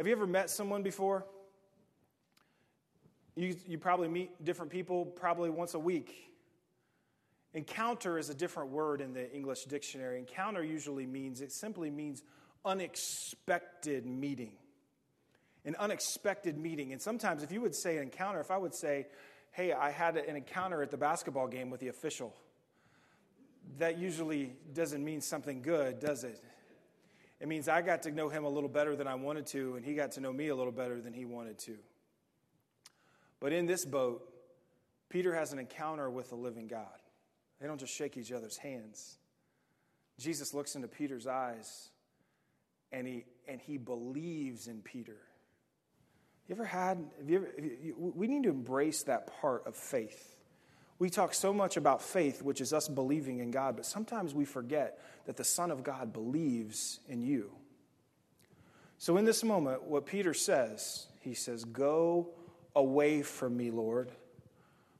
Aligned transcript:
Have 0.00 0.06
you 0.06 0.14
ever 0.14 0.26
met 0.26 0.48
someone 0.48 0.82
before? 0.82 1.26
You, 3.36 3.54
you 3.66 3.76
probably 3.76 4.08
meet 4.08 4.42
different 4.42 4.72
people 4.72 5.04
probably 5.04 5.50
once 5.50 5.74
a 5.74 5.78
week. 5.78 6.32
Encounter 7.52 8.16
is 8.16 8.30
a 8.30 8.34
different 8.34 8.70
word 8.70 9.02
in 9.02 9.12
the 9.12 9.30
English 9.30 9.64
dictionary. 9.64 10.18
Encounter 10.18 10.64
usually 10.64 11.04
means, 11.04 11.42
it 11.42 11.52
simply 11.52 11.90
means 11.90 12.22
unexpected 12.64 14.06
meeting. 14.06 14.52
An 15.66 15.76
unexpected 15.78 16.56
meeting. 16.56 16.92
And 16.92 17.02
sometimes, 17.02 17.42
if 17.42 17.52
you 17.52 17.60
would 17.60 17.74
say 17.74 17.98
encounter, 17.98 18.40
if 18.40 18.50
I 18.50 18.56
would 18.56 18.74
say, 18.74 19.06
hey, 19.52 19.74
I 19.74 19.90
had 19.90 20.16
an 20.16 20.34
encounter 20.34 20.82
at 20.82 20.90
the 20.90 20.96
basketball 20.96 21.46
game 21.46 21.68
with 21.68 21.80
the 21.80 21.88
official, 21.88 22.34
that 23.76 23.98
usually 23.98 24.54
doesn't 24.72 25.04
mean 25.04 25.20
something 25.20 25.60
good, 25.60 26.00
does 26.00 26.24
it? 26.24 26.42
It 27.40 27.48
means 27.48 27.68
I 27.68 27.80
got 27.80 28.02
to 28.02 28.10
know 28.10 28.28
him 28.28 28.44
a 28.44 28.48
little 28.48 28.68
better 28.68 28.94
than 28.94 29.06
I 29.06 29.14
wanted 29.14 29.46
to, 29.48 29.76
and 29.76 29.84
he 29.84 29.94
got 29.94 30.12
to 30.12 30.20
know 30.20 30.32
me 30.32 30.48
a 30.48 30.54
little 30.54 30.72
better 30.72 31.00
than 31.00 31.14
he 31.14 31.24
wanted 31.24 31.58
to. 31.60 31.76
But 33.40 33.52
in 33.54 33.66
this 33.66 33.86
boat, 33.86 34.30
Peter 35.08 35.34
has 35.34 35.52
an 35.52 35.58
encounter 35.58 36.10
with 36.10 36.28
the 36.28 36.36
living 36.36 36.68
God. 36.68 36.86
They 37.60 37.66
don't 37.66 37.80
just 37.80 37.94
shake 37.94 38.16
each 38.16 38.32
other's 38.32 38.58
hands. 38.58 39.18
Jesus 40.18 40.52
looks 40.52 40.76
into 40.76 40.88
Peter's 40.88 41.26
eyes 41.26 41.90
and 42.92 43.06
he, 43.06 43.24
and 43.48 43.60
he 43.60 43.78
believes 43.78 44.66
in 44.66 44.82
Peter. 44.82 45.16
You 46.48 46.54
ever 46.54 46.64
had, 46.64 46.98
have 47.18 47.30
you 47.30 47.36
ever, 47.36 47.50
we 47.96 48.26
need 48.26 48.42
to 48.42 48.50
embrace 48.50 49.04
that 49.04 49.30
part 49.40 49.66
of 49.66 49.76
faith. 49.76 50.36
We 51.00 51.08
talk 51.08 51.32
so 51.32 51.54
much 51.54 51.78
about 51.78 52.02
faith, 52.02 52.42
which 52.42 52.60
is 52.60 52.74
us 52.74 52.86
believing 52.86 53.38
in 53.38 53.50
God, 53.50 53.74
but 53.74 53.86
sometimes 53.86 54.34
we 54.34 54.44
forget 54.44 55.00
that 55.24 55.38
the 55.38 55.44
Son 55.44 55.70
of 55.70 55.82
God 55.82 56.12
believes 56.12 57.00
in 57.08 57.22
you. 57.22 57.50
So, 58.98 59.16
in 59.16 59.24
this 59.24 59.42
moment, 59.42 59.84
what 59.84 60.04
Peter 60.04 60.34
says, 60.34 61.06
he 61.20 61.32
says, 61.32 61.64
Go 61.64 62.28
away 62.76 63.22
from 63.22 63.56
me, 63.56 63.70
Lord, 63.70 64.12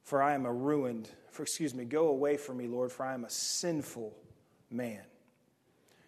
for 0.03 0.23
I 0.23 0.33
am 0.33 0.47
a 0.47 0.53
ruined, 0.53 1.11
for, 1.33 1.43
excuse 1.43 1.75
me, 1.75 1.85
go 1.85 2.09
away 2.09 2.39
from 2.39 2.57
me, 2.57 2.67
Lord, 2.67 2.91
for 2.91 3.05
I 3.05 3.13
am 3.13 3.27
a 3.27 3.31
sinful 3.31 4.17
man. 4.71 5.03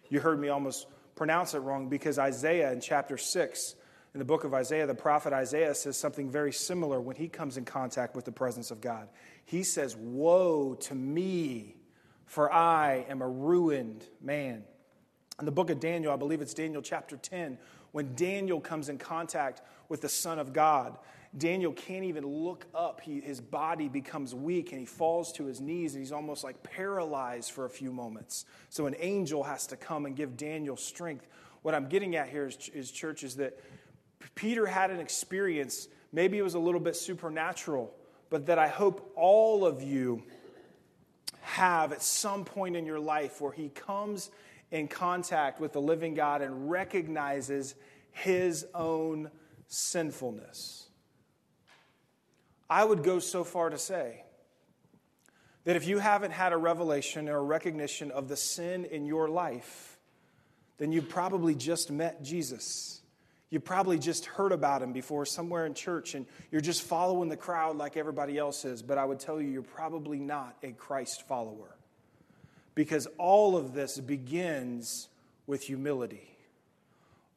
You 0.09 0.21
heard 0.21 0.39
me 0.39 0.49
almost 0.49 0.87
pronounce 1.15 1.53
it 1.53 1.59
wrong 1.59 1.87
because 1.87 2.17
Isaiah 2.17 2.71
in 2.71 2.81
chapter 2.81 3.15
6 3.15 3.75
in 4.13 4.19
the 4.19 4.25
book 4.25 4.43
of 4.43 4.53
Isaiah, 4.53 4.85
the 4.85 4.93
prophet 4.93 5.33
Isaiah 5.33 5.73
says 5.73 5.97
something 5.97 6.29
very 6.29 6.53
similar 6.53 7.01
when 7.01 7.15
he 7.15 7.27
comes 7.27 7.57
in 7.57 7.65
contact 7.65 8.15
with 8.15 8.25
the 8.25 8.31
presence 8.31 8.69
of 8.69 8.79
God. 8.79 9.09
He 9.45 9.63
says, 9.63 9.95
Woe 9.95 10.75
to 10.81 10.93
me, 10.95 11.75
for 12.25 12.51
I 12.53 13.05
am 13.09 13.21
a 13.21 13.27
ruined 13.27 14.05
man. 14.21 14.63
In 15.39 15.45
the 15.45 15.51
book 15.51 15.71
of 15.71 15.79
Daniel, 15.79 16.13
I 16.13 16.15
believe 16.15 16.41
it's 16.41 16.53
Daniel 16.53 16.83
chapter 16.83 17.17
10, 17.17 17.57
when 17.91 18.13
Daniel 18.15 18.61
comes 18.61 18.87
in 18.89 18.99
contact 18.99 19.61
with 19.89 20.01
the 20.01 20.09
Son 20.09 20.37
of 20.37 20.53
God, 20.53 20.97
Daniel 21.35 21.71
can't 21.71 22.05
even 22.05 22.25
look 22.25 22.67
up. 22.75 23.01
He, 23.01 23.19
his 23.19 23.41
body 23.41 23.89
becomes 23.89 24.35
weak 24.35 24.71
and 24.71 24.79
he 24.79 24.85
falls 24.85 25.31
to 25.33 25.45
his 25.45 25.59
knees 25.59 25.95
and 25.95 26.03
he's 26.03 26.11
almost 26.11 26.43
like 26.43 26.61
paralyzed 26.61 27.51
for 27.51 27.65
a 27.65 27.69
few 27.69 27.91
moments. 27.91 28.45
So 28.69 28.85
an 28.85 28.95
angel 28.99 29.41
has 29.43 29.65
to 29.67 29.75
come 29.75 30.05
and 30.05 30.15
give 30.15 30.37
Daniel 30.37 30.77
strength. 30.77 31.27
What 31.63 31.73
I'm 31.73 31.89
getting 31.89 32.15
at 32.15 32.29
here 32.29 32.45
is, 32.45 32.69
is 32.73 32.91
church, 32.91 33.23
is 33.23 33.37
that 33.37 33.59
Peter 34.35 34.65
had 34.65 34.91
an 34.91 34.99
experience, 34.99 35.87
maybe 36.11 36.37
it 36.37 36.41
was 36.41 36.55
a 36.55 36.59
little 36.59 36.79
bit 36.79 36.95
supernatural, 36.95 37.93
but 38.29 38.47
that 38.47 38.57
I 38.57 38.67
hope 38.67 39.11
all 39.15 39.65
of 39.65 39.83
you 39.83 40.23
have 41.41 41.91
at 41.91 42.01
some 42.01 42.45
point 42.45 42.75
in 42.75 42.85
your 42.85 42.99
life 42.99 43.41
where 43.41 43.51
he 43.51 43.69
comes 43.69 44.31
in 44.71 44.87
contact 44.87 45.59
with 45.59 45.73
the 45.73 45.81
living 45.81 46.15
God 46.15 46.41
and 46.41 46.69
recognizes 46.69 47.75
his 48.11 48.65
own 48.73 49.29
sinfulness. 49.67 50.87
I 52.69 52.83
would 52.83 53.03
go 53.03 53.19
so 53.19 53.43
far 53.43 53.69
to 53.69 53.77
say 53.77 54.23
that 55.63 55.75
if 55.75 55.87
you 55.87 55.99
haven't 55.99 56.31
had 56.31 56.53
a 56.53 56.57
revelation 56.57 57.29
or 57.29 57.37
a 57.37 57.43
recognition 57.43 58.09
of 58.09 58.27
the 58.27 58.35
sin 58.35 58.85
in 58.85 59.05
your 59.05 59.29
life, 59.29 59.99
then 60.77 60.91
you've 60.91 61.07
probably 61.07 61.53
just 61.53 61.91
met 61.91 62.23
Jesus. 62.23 63.02
You 63.53 63.59
probably 63.59 63.99
just 63.99 64.25
heard 64.25 64.51
about 64.51 64.81
him 64.81 64.93
before 64.93 65.27
somewhere 65.27 65.67
in 65.67 65.75
church 65.75 66.15
and 66.15 66.25
you're 66.49 66.59
just 66.59 66.81
following 66.81 67.29
the 67.29 67.37
crowd 67.37 67.77
like 67.77 67.95
everybody 67.97 68.35
else 68.35 68.65
is. 68.65 68.81
But 68.81 68.97
I 68.97 69.05
would 69.05 69.19
tell 69.19 69.39
you, 69.39 69.47
you're 69.47 69.61
probably 69.61 70.17
not 70.17 70.57
a 70.63 70.71
Christ 70.71 71.27
follower. 71.27 71.75
Because 72.73 73.07
all 73.19 73.55
of 73.55 73.75
this 73.75 73.99
begins 73.99 75.07
with 75.45 75.61
humility. 75.61 76.35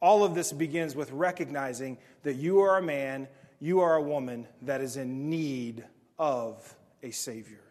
All 0.01 0.23
of 0.23 0.33
this 0.33 0.51
begins 0.51 0.95
with 0.95 1.11
recognizing 1.11 1.99
that 2.23 2.33
you 2.33 2.61
are 2.61 2.79
a 2.79 2.81
man, 2.81 3.27
you 3.59 3.81
are 3.81 3.93
a 3.93 4.01
woman 4.01 4.47
that 4.63 4.81
is 4.81 4.97
in 4.97 5.29
need 5.29 5.85
of 6.17 6.75
a 7.03 7.11
Savior. 7.11 7.61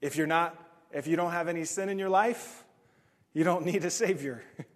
If 0.00 0.14
you're 0.14 0.28
not, 0.28 0.56
if 0.92 1.08
you 1.08 1.16
don't 1.16 1.32
have 1.32 1.48
any 1.48 1.64
sin 1.64 1.88
in 1.88 1.98
your 1.98 2.08
life, 2.08 2.62
you 3.32 3.42
don't 3.42 3.66
need 3.66 3.84
a 3.84 3.90
Savior. 3.90 4.44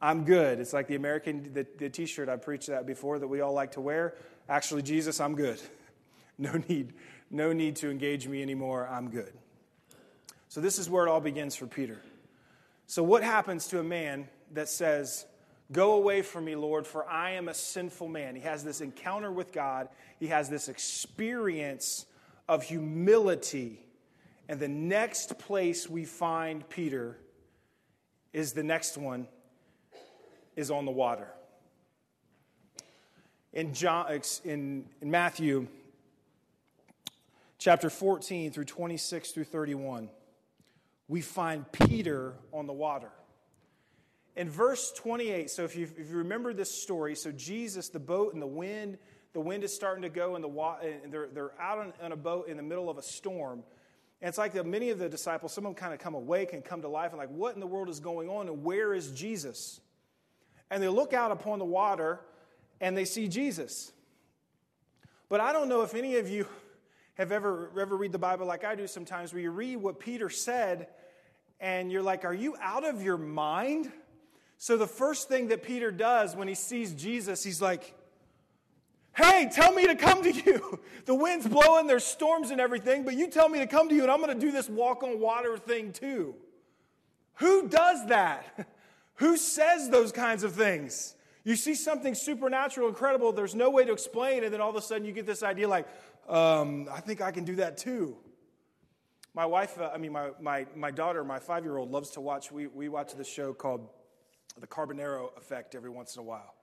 I'm 0.00 0.24
good. 0.24 0.60
It's 0.60 0.72
like 0.72 0.86
the 0.86 0.94
American, 0.94 1.52
the, 1.52 1.66
the 1.78 1.90
t 1.90 2.06
shirt 2.06 2.28
I 2.28 2.36
preached 2.36 2.68
that 2.68 2.86
before 2.86 3.18
that 3.18 3.26
we 3.26 3.40
all 3.40 3.52
like 3.52 3.72
to 3.72 3.80
wear. 3.80 4.14
Actually, 4.48 4.82
Jesus, 4.82 5.20
I'm 5.20 5.34
good. 5.34 5.60
No 6.40 6.52
need, 6.68 6.92
no 7.32 7.52
need 7.52 7.74
to 7.74 7.90
engage 7.90 8.28
me 8.28 8.42
anymore. 8.42 8.86
I'm 8.88 9.10
good. 9.10 9.32
So, 10.46 10.60
this 10.60 10.78
is 10.78 10.88
where 10.88 11.04
it 11.04 11.10
all 11.10 11.20
begins 11.20 11.56
for 11.56 11.66
Peter. 11.66 12.00
So, 12.86 13.02
what 13.02 13.24
happens 13.24 13.66
to 13.70 13.80
a 13.80 13.82
man 13.82 14.28
that 14.52 14.68
says, 14.68 15.26
Go 15.72 15.94
away 15.94 16.22
from 16.22 16.44
me, 16.44 16.54
Lord, 16.54 16.86
for 16.86 17.04
I 17.08 17.32
am 17.32 17.48
a 17.48 17.54
sinful 17.54 18.06
man? 18.06 18.36
He 18.36 18.42
has 18.42 18.62
this 18.62 18.80
encounter 18.80 19.32
with 19.32 19.52
God, 19.52 19.88
he 20.20 20.28
has 20.28 20.48
this 20.48 20.68
experience 20.68 22.06
of 22.48 22.62
humility. 22.62 23.84
And 24.48 24.60
the 24.60 24.68
next 24.68 25.40
place 25.40 25.90
we 25.90 26.04
find 26.04 26.68
Peter 26.68 27.18
is 28.32 28.52
the 28.52 28.62
next 28.62 28.96
one 28.96 29.26
is 30.58 30.72
on 30.72 30.84
the 30.84 30.90
water. 30.90 31.28
In, 33.52 33.72
John, 33.72 34.20
in, 34.44 34.86
in 35.00 35.08
Matthew 35.08 35.68
chapter 37.58 37.88
14 37.88 38.50
through 38.50 38.64
26 38.64 39.30
through 39.30 39.44
31, 39.44 40.10
we 41.06 41.20
find 41.20 41.70
Peter 41.70 42.34
on 42.52 42.66
the 42.66 42.72
water. 42.72 43.10
In 44.34 44.50
verse 44.50 44.92
28, 44.96 45.48
so 45.48 45.62
if 45.62 45.76
you, 45.76 45.88
if 45.96 46.10
you 46.10 46.16
remember 46.16 46.52
this 46.52 46.82
story, 46.82 47.14
so 47.14 47.30
Jesus, 47.30 47.88
the 47.88 48.00
boat 48.00 48.32
and 48.32 48.42
the 48.42 48.46
wind, 48.46 48.98
the 49.34 49.40
wind 49.40 49.62
is 49.62 49.72
starting 49.72 50.02
to 50.02 50.08
go, 50.08 50.34
and, 50.34 50.42
the 50.42 50.48
water, 50.48 50.92
and 51.04 51.12
they're, 51.12 51.28
they're 51.28 51.60
out 51.60 51.78
on, 51.78 51.92
on 52.02 52.10
a 52.10 52.16
boat 52.16 52.48
in 52.48 52.56
the 52.56 52.64
middle 52.64 52.90
of 52.90 52.98
a 52.98 53.02
storm. 53.02 53.62
And 54.20 54.28
it's 54.28 54.38
like 54.38 54.54
that 54.54 54.66
many 54.66 54.90
of 54.90 54.98
the 54.98 55.08
disciples, 55.08 55.52
some 55.52 55.64
of 55.66 55.72
them 55.72 55.80
kind 55.80 55.94
of 55.94 56.00
come 56.00 56.16
awake 56.16 56.52
and 56.52 56.64
come 56.64 56.82
to 56.82 56.88
life 56.88 57.12
and 57.12 57.18
like, 57.18 57.30
what 57.30 57.54
in 57.54 57.60
the 57.60 57.66
world 57.66 57.88
is 57.88 58.00
going 58.00 58.28
on? 58.28 58.48
And 58.48 58.64
where 58.64 58.92
is 58.92 59.12
Jesus? 59.12 59.80
And 60.70 60.82
they 60.82 60.88
look 60.88 61.12
out 61.12 61.30
upon 61.30 61.58
the 61.58 61.64
water 61.64 62.20
and 62.80 62.96
they 62.96 63.04
see 63.04 63.28
Jesus. 63.28 63.92
But 65.28 65.40
I 65.40 65.52
don't 65.52 65.68
know 65.68 65.82
if 65.82 65.94
any 65.94 66.16
of 66.16 66.28
you 66.28 66.46
have 67.14 67.32
ever, 67.32 67.70
ever 67.78 67.96
read 67.96 68.12
the 68.12 68.18
Bible 68.18 68.46
like 68.46 68.64
I 68.64 68.74
do 68.74 68.86
sometimes, 68.86 69.32
where 69.32 69.42
you 69.42 69.50
read 69.50 69.76
what 69.76 69.98
Peter 69.98 70.30
said 70.30 70.88
and 71.60 71.90
you're 71.90 72.02
like, 72.02 72.24
Are 72.24 72.34
you 72.34 72.56
out 72.60 72.84
of 72.84 73.02
your 73.02 73.18
mind? 73.18 73.90
So 74.56 74.76
the 74.76 74.86
first 74.86 75.28
thing 75.28 75.48
that 75.48 75.62
Peter 75.62 75.90
does 75.90 76.34
when 76.34 76.48
he 76.48 76.54
sees 76.54 76.92
Jesus, 76.94 77.42
he's 77.42 77.60
like, 77.60 77.94
Hey, 79.14 79.50
tell 79.52 79.72
me 79.72 79.86
to 79.86 79.96
come 79.96 80.22
to 80.22 80.32
you. 80.32 80.80
The 81.06 81.14
wind's 81.14 81.48
blowing, 81.48 81.86
there's 81.86 82.04
storms 82.04 82.50
and 82.50 82.60
everything, 82.60 83.02
but 83.02 83.14
you 83.14 83.28
tell 83.28 83.48
me 83.48 83.60
to 83.60 83.66
come 83.66 83.88
to 83.88 83.94
you, 83.94 84.02
and 84.02 84.10
I'm 84.10 84.20
going 84.20 84.38
to 84.38 84.46
do 84.46 84.52
this 84.52 84.68
walk 84.68 85.02
on 85.02 85.20
water 85.20 85.56
thing 85.56 85.90
too. 85.94 86.34
Who 87.36 87.66
does 87.66 88.08
that? 88.08 88.68
Who 89.18 89.36
says 89.36 89.90
those 89.90 90.12
kinds 90.12 90.44
of 90.44 90.52
things? 90.52 91.14
You 91.44 91.56
see 91.56 91.74
something 91.74 92.14
supernatural, 92.14 92.88
incredible, 92.88 93.32
there's 93.32 93.54
no 93.54 93.70
way 93.70 93.84
to 93.84 93.92
explain, 93.92 94.44
and 94.44 94.52
then 94.52 94.60
all 94.60 94.70
of 94.70 94.76
a 94.76 94.82
sudden 94.82 95.04
you 95.04 95.12
get 95.12 95.26
this 95.26 95.42
idea 95.42 95.66
like, 95.68 95.88
um, 96.28 96.88
I 96.92 97.00
think 97.00 97.20
I 97.20 97.32
can 97.32 97.44
do 97.44 97.56
that 97.56 97.78
too. 97.78 98.16
My 99.34 99.46
wife, 99.46 99.78
uh, 99.80 99.90
I 99.92 99.98
mean, 99.98 100.12
my, 100.12 100.30
my, 100.40 100.66
my 100.76 100.90
daughter, 100.90 101.24
my 101.24 101.38
five 101.38 101.64
year 101.64 101.76
old, 101.76 101.90
loves 101.90 102.10
to 102.10 102.20
watch, 102.20 102.52
we, 102.52 102.66
we 102.68 102.88
watch 102.88 103.14
this 103.14 103.28
show 103.28 103.52
called 103.54 103.88
The 104.60 104.66
Carbonaro 104.66 105.36
Effect 105.36 105.74
every 105.74 105.90
once 105.90 106.16
in 106.16 106.20
a 106.20 106.24
while. 106.24 106.54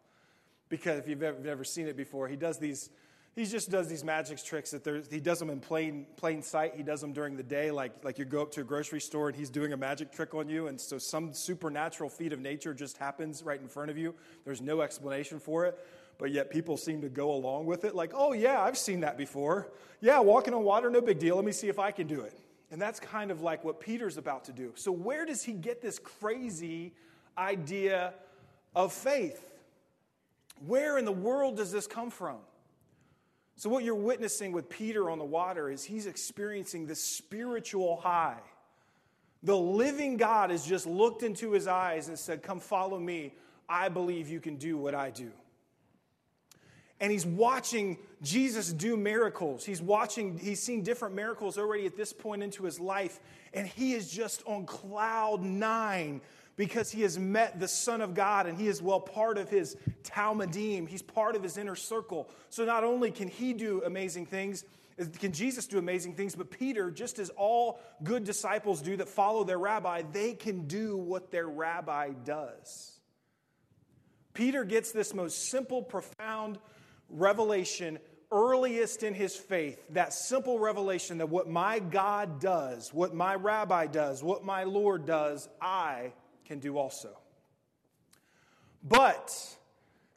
Because 0.70 1.00
if 1.00 1.08
you've 1.08 1.24
ever, 1.24 1.40
never 1.40 1.64
seen 1.64 1.88
it 1.88 1.98
before, 1.98 2.28
he 2.28 2.36
does 2.36 2.58
these 2.58 2.90
he 3.36 3.46
just 3.46 3.70
does 3.70 3.90
these 3.90 4.06
magic 4.06 4.42
tricks 4.42 4.72
that 4.72 5.08
he 5.12 5.20
does 5.20 5.40
them 5.40 5.50
in 5.50 5.60
plain, 5.60 6.06
plain 6.16 6.42
sight. 6.42 6.74
He 6.78 6.84
does 6.84 7.02
them 7.02 7.12
during 7.12 7.36
the 7.36 7.44
day, 7.44 7.70
like, 7.70 7.92
like 8.06 8.18
you 8.18 8.24
go 8.24 8.42
up 8.42 8.52
to 8.54 8.62
a 8.62 8.64
grocery 8.64 9.02
store 9.02 9.28
and 9.28 9.36
he's 9.36 9.50
doing 9.50 9.74
a 9.74 9.78
magic 9.78 10.14
trick 10.14 10.34
on 10.34 10.48
you. 10.48 10.68
And 10.68 10.80
so 10.80 10.98
some 10.98 11.34
supernatural 11.34 12.10
feat 12.10 12.32
of 12.32 12.40
nature 12.40 12.74
just 12.74 12.96
happens 12.96 13.44
right 13.44 13.60
in 13.60 13.68
front 13.68 13.92
of 13.92 13.98
you. 13.98 14.16
There's 14.46 14.62
no 14.62 14.80
explanation 14.80 15.40
for 15.40 15.66
it. 15.66 15.78
But 16.18 16.32
yet 16.32 16.50
people 16.50 16.78
seem 16.78 17.02
to 17.02 17.10
go 17.10 17.34
along 17.34 17.66
with 17.66 17.84
it, 17.84 17.94
like, 17.94 18.14
oh, 18.14 18.32
yeah, 18.32 18.62
I've 18.62 18.78
seen 18.78 19.02
that 19.02 19.18
before. 19.18 19.70
Yeah, 20.00 20.20
walking 20.20 20.54
on 20.54 20.64
water, 20.64 20.90
no 20.90 21.02
big 21.02 21.20
deal. 21.20 21.36
Let 21.36 21.44
me 21.44 21.52
see 21.52 21.68
if 21.68 21.78
I 21.78 21.92
can 21.92 22.08
do 22.08 22.22
it. 22.22 22.40
And 22.72 22.82
that's 22.82 23.02
kind 23.02 23.32
of 23.32 23.42
like 23.42 23.66
what 23.66 23.82
Peter's 23.82 24.16
about 24.16 24.46
to 24.46 24.54
do. 24.54 24.72
So, 24.76 24.94
where 24.94 25.26
does 25.26 25.44
he 25.44 25.52
get 25.52 25.82
this 25.82 26.00
crazy 26.00 26.94
idea 27.38 28.14
of 28.74 28.94
faith? 28.94 29.46
Where 30.66 30.98
in 30.98 31.04
the 31.04 31.12
world 31.12 31.58
does 31.58 31.74
this 31.74 31.86
come 31.86 32.10
from? 32.10 32.38
So, 33.58 33.70
what 33.70 33.84
you're 33.84 33.96
witnessing 33.96 34.52
with 34.52 34.70
Peter 34.70 35.10
on 35.10 35.18
the 35.18 35.26
water 35.26 35.70
is 35.70 35.84
he's 35.84 36.08
experiencing 36.08 36.88
the 36.88 36.96
spiritual 36.96 37.98
high. 37.98 38.42
The 39.44 39.56
living 39.56 40.18
God 40.18 40.50
has 40.50 40.66
just 40.66 40.86
looked 40.86 41.24
into 41.24 41.52
his 41.52 41.68
eyes 41.68 42.08
and 42.08 42.18
said, 42.20 42.44
Come 42.44 42.60
follow 42.60 43.00
me. 43.00 43.34
I 43.70 43.90
believe 43.90 44.28
you 44.28 44.40
can 44.40 44.58
do 44.58 44.78
what 44.78 44.94
I 44.94 45.10
do. 45.10 45.32
And 47.00 47.12
he's 47.12 47.26
watching 47.26 47.98
Jesus 48.22 48.72
do 48.72 48.96
miracles. 48.96 49.66
He's 49.66 49.82
watching, 49.82 50.38
he's 50.38 50.62
seen 50.62 50.82
different 50.82 51.14
miracles 51.14 51.58
already 51.58 51.86
at 51.86 51.98
this 51.98 52.14
point 52.14 52.42
into 52.42 52.64
his 52.64 52.80
life. 52.80 53.20
And 53.54 53.68
he 53.68 53.94
is 53.94 54.10
just 54.10 54.44
on 54.46 54.66
cloud 54.66 55.42
nine 55.42 56.22
because 56.56 56.92
he 56.92 57.02
has 57.02 57.20
met 57.20 57.60
the 57.60 57.68
Son 57.68 58.02
of 58.02 58.14
God 58.14 58.48
and 58.48 58.58
he 58.58 58.68
is 58.68 58.82
well 58.82 59.00
part 59.00 59.38
of 59.38 59.50
his 59.50 59.76
Talmidim. 60.04 60.88
He's 60.88 61.02
part 61.02 61.36
of 61.36 61.44
his 61.44 61.58
inner 61.58 61.76
circle. 61.76 62.30
So 62.50 62.66
not 62.66 62.84
only 62.84 63.12
can 63.12 63.28
he 63.28 63.54
do 63.54 63.84
amazing 63.86 64.26
things, 64.28 64.64
can 65.20 65.34
Jesus 65.34 65.68
do 65.68 65.78
amazing 65.78 66.14
things, 66.14 66.36
but 66.36 66.50
Peter, 66.50 66.90
just 66.90 67.20
as 67.20 67.30
all 67.32 67.80
good 68.04 68.24
disciples 68.24 68.82
do 68.82 68.96
that 68.98 69.10
follow 69.10 69.44
their 69.44 69.60
rabbi, 69.60 70.04
they 70.14 70.34
can 70.34 70.68
do 70.68 70.96
what 70.96 71.32
their 71.32 71.48
rabbi 71.48 72.12
does. 72.24 72.94
Peter 74.34 74.64
gets 74.64 74.92
this 74.92 75.14
most 75.14 75.50
simple, 75.50 75.82
profound 75.82 76.58
revelation 77.10 78.00
earliest 78.32 79.04
in 79.04 79.14
his 79.14 79.36
faith, 79.36 79.82
that 79.92 80.14
simple 80.14 80.60
revelation 80.60 81.20
that 81.20 81.30
what 81.30 81.48
my 81.48 81.80
God 81.80 82.40
does, 82.40 82.94
what 82.94 83.14
my 83.14 83.36
rabbi 83.36 83.88
does, 83.88 84.24
what 84.24 84.44
my 84.44 84.64
Lord 84.64 85.06
does, 85.06 85.48
I 85.62 86.12
can 86.46 86.60
do 86.60 86.78
also. 86.78 87.10
But, 88.84 89.58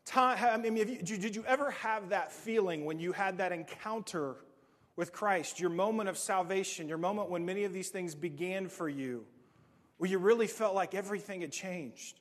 time, 0.04 0.38
I 0.42 0.70
mean, 0.70 0.76
you, 0.76 1.18
did 1.18 1.34
you 1.34 1.44
ever 1.46 1.70
have 1.70 2.10
that 2.10 2.32
feeling 2.32 2.84
when 2.84 2.98
you 2.98 3.12
had 3.12 3.38
that 3.38 3.52
encounter 3.52 4.36
with 4.96 5.12
Christ, 5.12 5.58
your 5.58 5.70
moment 5.70 6.08
of 6.08 6.18
salvation, 6.18 6.88
your 6.88 6.98
moment 6.98 7.30
when 7.30 7.46
many 7.46 7.64
of 7.64 7.72
these 7.72 7.88
things 7.88 8.14
began 8.14 8.68
for 8.68 8.88
you, 8.88 9.24
where 9.96 10.10
you 10.10 10.18
really 10.18 10.46
felt 10.46 10.74
like 10.74 10.94
everything 10.94 11.40
had 11.40 11.52
changed? 11.52 12.20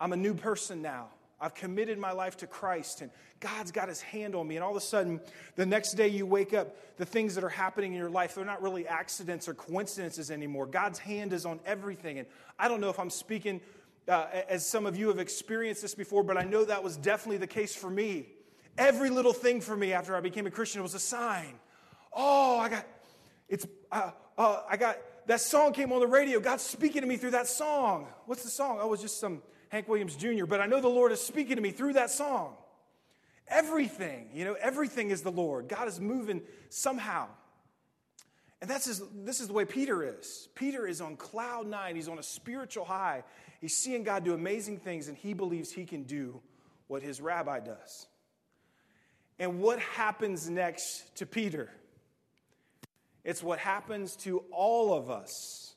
I'm 0.00 0.12
a 0.12 0.16
new 0.16 0.34
person 0.34 0.82
now. 0.82 1.08
I've 1.40 1.54
committed 1.54 1.98
my 1.98 2.12
life 2.12 2.36
to 2.38 2.46
Christ 2.46 3.00
and 3.00 3.10
God's 3.40 3.70
got 3.70 3.88
his 3.88 4.00
hand 4.00 4.34
on 4.34 4.48
me. 4.48 4.56
And 4.56 4.64
all 4.64 4.72
of 4.72 4.76
a 4.76 4.80
sudden, 4.80 5.20
the 5.54 5.66
next 5.66 5.94
day 5.94 6.08
you 6.08 6.26
wake 6.26 6.52
up, 6.52 6.76
the 6.96 7.04
things 7.04 7.36
that 7.36 7.44
are 7.44 7.48
happening 7.48 7.92
in 7.92 7.98
your 7.98 8.10
life, 8.10 8.34
they're 8.34 8.44
not 8.44 8.62
really 8.62 8.86
accidents 8.86 9.48
or 9.48 9.54
coincidences 9.54 10.30
anymore. 10.30 10.66
God's 10.66 10.98
hand 10.98 11.32
is 11.32 11.46
on 11.46 11.60
everything. 11.64 12.18
And 12.18 12.26
I 12.58 12.66
don't 12.66 12.80
know 12.80 12.90
if 12.90 12.98
I'm 12.98 13.10
speaking 13.10 13.60
uh, 14.08 14.26
as 14.48 14.68
some 14.68 14.86
of 14.86 14.96
you 14.96 15.08
have 15.08 15.18
experienced 15.18 15.82
this 15.82 15.94
before, 15.94 16.24
but 16.24 16.36
I 16.36 16.42
know 16.42 16.64
that 16.64 16.82
was 16.82 16.96
definitely 16.96 17.38
the 17.38 17.46
case 17.46 17.74
for 17.74 17.90
me. 17.90 18.26
Every 18.76 19.10
little 19.10 19.32
thing 19.32 19.60
for 19.60 19.76
me 19.76 19.92
after 19.92 20.16
I 20.16 20.20
became 20.20 20.46
a 20.46 20.50
Christian 20.50 20.82
was 20.82 20.94
a 20.94 21.00
sign. 21.00 21.54
Oh, 22.12 22.58
I 22.58 22.68
got, 22.68 22.86
it's, 23.48 23.66
uh, 23.92 24.10
uh, 24.36 24.62
I 24.68 24.76
got, 24.76 24.98
that 25.26 25.40
song 25.40 25.72
came 25.72 25.92
on 25.92 26.00
the 26.00 26.06
radio. 26.06 26.40
God's 26.40 26.62
speaking 26.62 27.02
to 27.02 27.06
me 27.06 27.16
through 27.16 27.32
that 27.32 27.46
song. 27.46 28.08
What's 28.26 28.42
the 28.42 28.50
song? 28.50 28.78
Oh, 28.80 28.86
it 28.86 28.90
was 28.90 29.02
just 29.02 29.20
some 29.20 29.42
Hank 29.68 29.88
Williams 29.88 30.16
Jr., 30.16 30.46
but 30.46 30.60
I 30.60 30.66
know 30.66 30.80
the 30.80 30.88
Lord 30.88 31.12
is 31.12 31.20
speaking 31.20 31.56
to 31.56 31.62
me 31.62 31.70
through 31.70 31.94
that 31.94 32.10
song. 32.10 32.54
Everything, 33.48 34.28
you 34.34 34.44
know, 34.44 34.56
everything 34.60 35.10
is 35.10 35.22
the 35.22 35.32
Lord. 35.32 35.68
God 35.68 35.88
is 35.88 36.00
moving 36.00 36.42
somehow. 36.68 37.28
And 38.60 38.68
that's 38.68 38.86
his, 38.86 39.02
this 39.24 39.40
is 39.40 39.46
the 39.46 39.52
way 39.52 39.64
Peter 39.64 40.02
is. 40.02 40.48
Peter 40.54 40.86
is 40.86 41.00
on 41.00 41.16
cloud 41.16 41.66
nine. 41.66 41.94
He's 41.94 42.08
on 42.08 42.18
a 42.18 42.22
spiritual 42.22 42.84
high. 42.84 43.22
He's 43.60 43.76
seeing 43.76 44.02
God 44.02 44.24
do 44.24 44.34
amazing 44.34 44.78
things, 44.78 45.08
and 45.08 45.16
he 45.16 45.32
believes 45.32 45.70
he 45.70 45.84
can 45.84 46.02
do 46.02 46.40
what 46.88 47.02
his 47.02 47.20
rabbi 47.20 47.60
does. 47.60 48.06
And 49.38 49.60
what 49.60 49.78
happens 49.78 50.50
next 50.50 51.16
to 51.16 51.26
Peter? 51.26 51.70
It's 53.24 53.42
what 53.42 53.58
happens 53.58 54.16
to 54.16 54.42
all 54.50 54.92
of 54.92 55.10
us 55.10 55.74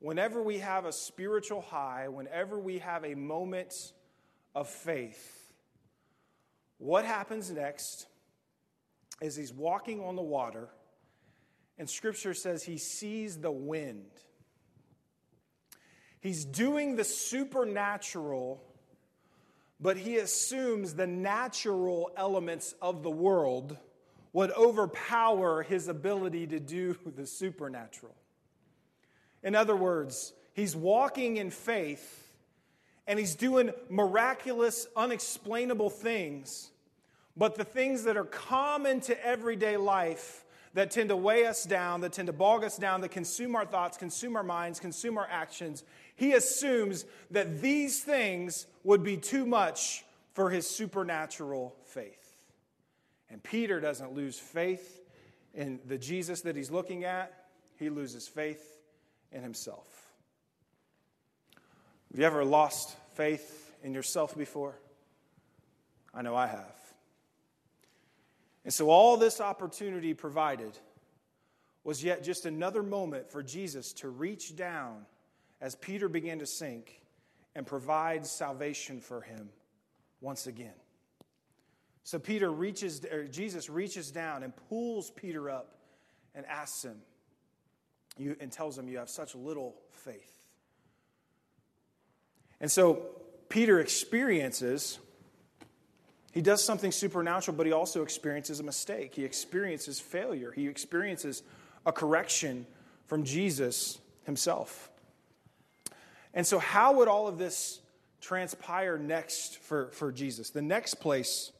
whenever 0.00 0.42
we 0.42 0.58
have 0.58 0.86
a 0.86 0.92
spiritual 0.92 1.60
high, 1.60 2.08
whenever 2.08 2.58
we 2.58 2.78
have 2.78 3.04
a 3.04 3.14
moment 3.14 3.92
of 4.54 4.68
faith, 4.68 5.52
what 6.78 7.04
happens 7.04 7.50
next 7.50 8.06
is 9.20 9.36
he's 9.36 9.52
walking 9.52 10.02
on 10.02 10.16
the 10.16 10.22
water, 10.22 10.68
and 11.78 11.88
scripture 11.88 12.34
says 12.34 12.62
he 12.62 12.78
sees 12.78 13.38
the 13.38 13.50
wind. 13.50 14.10
He's 16.20 16.44
doing 16.44 16.96
the 16.96 17.04
supernatural, 17.04 18.62
but 19.78 19.96
he 19.96 20.16
assumes 20.16 20.94
the 20.94 21.06
natural 21.06 22.10
elements 22.16 22.74
of 22.80 23.02
the 23.02 23.10
world 23.10 23.76
would 24.32 24.50
overpower 24.52 25.62
his 25.62 25.88
ability 25.88 26.46
to 26.46 26.60
do 26.60 26.96
the 27.16 27.26
supernatural. 27.26 28.14
In 29.42 29.54
other 29.54 29.76
words, 29.76 30.32
he's 30.52 30.76
walking 30.76 31.36
in 31.36 31.50
faith 31.50 32.28
and 33.06 33.18
he's 33.18 33.34
doing 33.34 33.70
miraculous, 33.88 34.86
unexplainable 34.96 35.90
things. 35.90 36.70
But 37.36 37.54
the 37.54 37.64
things 37.64 38.04
that 38.04 38.16
are 38.16 38.24
common 38.24 39.00
to 39.02 39.26
everyday 39.26 39.76
life 39.76 40.44
that 40.74 40.90
tend 40.90 41.08
to 41.08 41.16
weigh 41.16 41.46
us 41.46 41.64
down, 41.64 42.02
that 42.02 42.12
tend 42.12 42.26
to 42.26 42.32
bog 42.32 42.62
us 42.62 42.76
down, 42.76 43.00
that 43.00 43.10
consume 43.10 43.56
our 43.56 43.66
thoughts, 43.66 43.96
consume 43.96 44.36
our 44.36 44.42
minds, 44.42 44.78
consume 44.78 45.18
our 45.18 45.26
actions, 45.28 45.82
he 46.14 46.34
assumes 46.34 47.04
that 47.30 47.60
these 47.60 48.04
things 48.04 48.66
would 48.84 49.02
be 49.02 49.16
too 49.16 49.46
much 49.46 50.04
for 50.34 50.50
his 50.50 50.68
supernatural 50.68 51.74
faith. 51.86 52.16
And 53.30 53.42
Peter 53.42 53.80
doesn't 53.80 54.12
lose 54.12 54.38
faith 54.38 55.00
in 55.54 55.80
the 55.86 55.98
Jesus 55.98 56.42
that 56.42 56.54
he's 56.54 56.70
looking 56.70 57.04
at, 57.04 57.46
he 57.76 57.90
loses 57.90 58.28
faith 58.28 58.79
in 59.32 59.42
himself. 59.42 59.86
Have 62.10 62.18
you 62.18 62.26
ever 62.26 62.44
lost 62.44 62.96
faith 63.14 63.74
in 63.82 63.94
yourself 63.94 64.36
before? 64.36 64.74
I 66.12 66.22
know 66.22 66.34
I 66.34 66.48
have. 66.48 66.74
And 68.64 68.74
so, 68.74 68.90
all 68.90 69.16
this 69.16 69.40
opportunity 69.40 70.12
provided 70.12 70.76
was 71.84 72.04
yet 72.04 72.22
just 72.22 72.46
another 72.46 72.82
moment 72.82 73.30
for 73.30 73.42
Jesus 73.42 73.92
to 73.94 74.08
reach 74.08 74.54
down 74.56 75.06
as 75.60 75.74
Peter 75.76 76.08
began 76.08 76.38
to 76.40 76.46
sink 76.46 77.00
and 77.54 77.66
provide 77.66 78.26
salvation 78.26 79.00
for 79.00 79.22
him 79.22 79.50
once 80.20 80.46
again. 80.46 80.74
So 82.02 82.18
Peter 82.18 82.50
reaches, 82.50 83.02
Jesus 83.30 83.68
reaches 83.70 84.10
down 84.10 84.42
and 84.42 84.54
pulls 84.68 85.10
Peter 85.10 85.50
up 85.50 85.76
and 86.34 86.46
asks 86.46 86.84
him, 86.84 86.96
you, 88.18 88.36
and 88.40 88.50
tells 88.50 88.76
them, 88.76 88.88
You 88.88 88.98
have 88.98 89.10
such 89.10 89.34
little 89.34 89.76
faith. 89.92 90.32
And 92.60 92.70
so 92.70 93.06
Peter 93.48 93.80
experiences, 93.80 94.98
he 96.32 96.42
does 96.42 96.62
something 96.62 96.92
supernatural, 96.92 97.56
but 97.56 97.66
he 97.66 97.72
also 97.72 98.02
experiences 98.02 98.60
a 98.60 98.62
mistake. 98.62 99.14
He 99.14 99.24
experiences 99.24 99.98
failure. 99.98 100.52
He 100.52 100.68
experiences 100.68 101.42
a 101.86 101.92
correction 101.92 102.66
from 103.06 103.24
Jesus 103.24 103.98
himself. 104.24 104.90
And 106.32 106.46
so, 106.46 106.58
how 106.58 106.94
would 106.94 107.08
all 107.08 107.26
of 107.26 107.38
this 107.38 107.80
transpire 108.20 108.98
next 108.98 109.58
for, 109.58 109.90
for 109.92 110.12
Jesus? 110.12 110.50
The 110.50 110.62
next 110.62 110.94
place, 110.94 111.50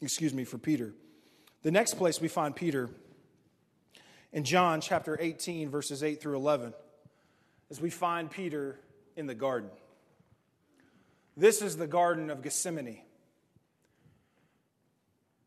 excuse 0.00 0.32
me, 0.32 0.44
for 0.44 0.56
Peter, 0.56 0.94
the 1.62 1.70
next 1.70 1.94
place 1.94 2.20
we 2.20 2.28
find 2.28 2.56
Peter 2.56 2.88
in 4.32 4.44
John 4.44 4.80
chapter 4.80 5.16
18, 5.20 5.70
verses 5.70 6.02
8 6.02 6.20
through 6.20 6.36
11, 6.36 6.72
as 7.70 7.80
we 7.80 7.90
find 7.90 8.30
Peter 8.30 8.78
in 9.16 9.26
the 9.26 9.34
garden. 9.34 9.70
This 11.36 11.62
is 11.62 11.76
the 11.76 11.86
Garden 11.86 12.30
of 12.30 12.42
Gethsemane. 12.42 13.00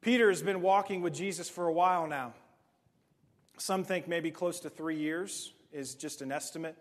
Peter 0.01 0.29
has 0.29 0.41
been 0.41 0.61
walking 0.61 1.01
with 1.01 1.13
Jesus 1.13 1.49
for 1.49 1.67
a 1.67 1.73
while 1.73 2.07
now. 2.07 2.33
Some 3.57 3.83
think 3.83 4.07
maybe 4.07 4.31
close 4.31 4.59
to 4.61 4.69
three 4.69 4.97
years 4.97 5.53
is 5.71 5.95
just 5.95 6.21
an 6.21 6.31
estimate. 6.31 6.75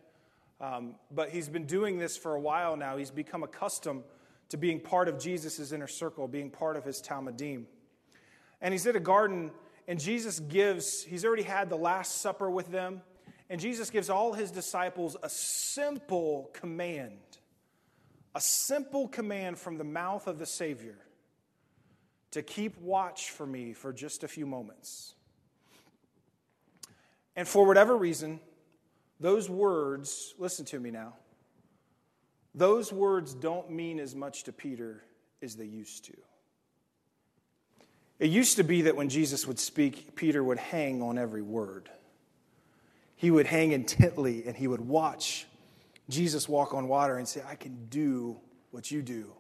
Um, 0.61 0.95
but 1.11 1.31
he's 1.31 1.49
been 1.49 1.67
doing 1.67 1.99
this 1.99 2.17
for 2.17 2.35
a 2.35 2.41
while 2.41 2.77
now. 2.77 2.97
He's 2.97 3.11
become 3.11 3.43
accustomed 3.43 4.05
to 4.49 4.57
being 4.57 4.81
part 4.81 5.09
of 5.09 5.19
Jesus' 5.19 5.73
inner 5.73 5.87
circle, 5.87 6.29
being 6.29 6.51
part 6.51 6.77
of 6.77 6.85
his 6.85 7.01
Talmidim. 7.03 7.65
And 8.61 8.73
he's 8.73 8.87
at 8.87 8.95
a 8.95 9.01
garden 9.01 9.51
and 9.89 9.99
Jesus 9.99 10.41
gives, 10.41 11.03
he's 11.03 11.25
already 11.25 11.43
had 11.43 11.69
the 11.69 11.77
Last 11.77 12.21
Supper 12.21 12.51
with 12.51 12.71
them, 12.71 13.03
and 13.51 13.61
Jesus 13.61 13.91
gives 13.91 14.09
all 14.09 14.33
his 14.33 14.51
disciples 14.51 15.17
a 15.23 15.29
simple 15.29 16.51
command, 16.53 17.19
a 18.35 18.41
simple 18.41 19.09
command 19.09 19.59
from 19.59 19.79
the 19.79 19.85
mouth 19.85 20.27
of 20.27 20.39
the 20.39 20.47
Savior 20.47 20.99
to 22.31 22.43
keep 22.43 22.81
watch 22.81 23.31
for 23.31 23.47
me 23.47 23.73
for 23.73 23.93
just 23.93 24.25
a 24.25 24.29
few 24.29 24.47
moments. 24.47 25.15
And 27.37 27.47
for 27.47 27.67
whatever 27.67 27.97
reason, 27.97 28.41
those 29.21 29.49
words, 29.49 30.35
listen 30.39 30.65
to 30.67 30.81
me 30.81 30.91
now, 30.91 31.15
those 32.55 32.93
words 32.93 33.35
don't 33.35 33.71
mean 33.71 33.99
as 33.99 34.15
much 34.15 34.45
to 34.45 34.53
Peter 34.53 35.03
as 35.43 35.57
they 35.57 35.65
used 35.65 36.05
to. 36.07 36.15
It 38.23 38.31
used 38.31 38.59
to 38.59 38.63
be 38.63 38.83
that 38.83 38.95
when 38.95 39.09
Jesus 39.09 39.49
would 39.49 39.59
speak, 39.59 40.15
Peter 40.15 40.45
would 40.45 40.59
hang 40.59 41.03
on 41.03 41.19
every 41.19 41.43
word. 41.43 41.91
He 43.17 43.33
would 43.33 43.47
hang 43.47 43.73
intently 43.73 44.45
and 44.47 44.57
he 44.57 44.69
would 44.69 44.81
watch 44.81 45.45
Jesus 46.09 46.49
walk 46.49 46.73
on 46.73 46.87
water 46.87 47.19
and 47.19 47.27
say, 47.27 47.43
I 47.45 47.57
can 47.57 47.89
do 47.91 48.39
what 48.71 48.93
you 48.93 49.03
do. 49.03 49.33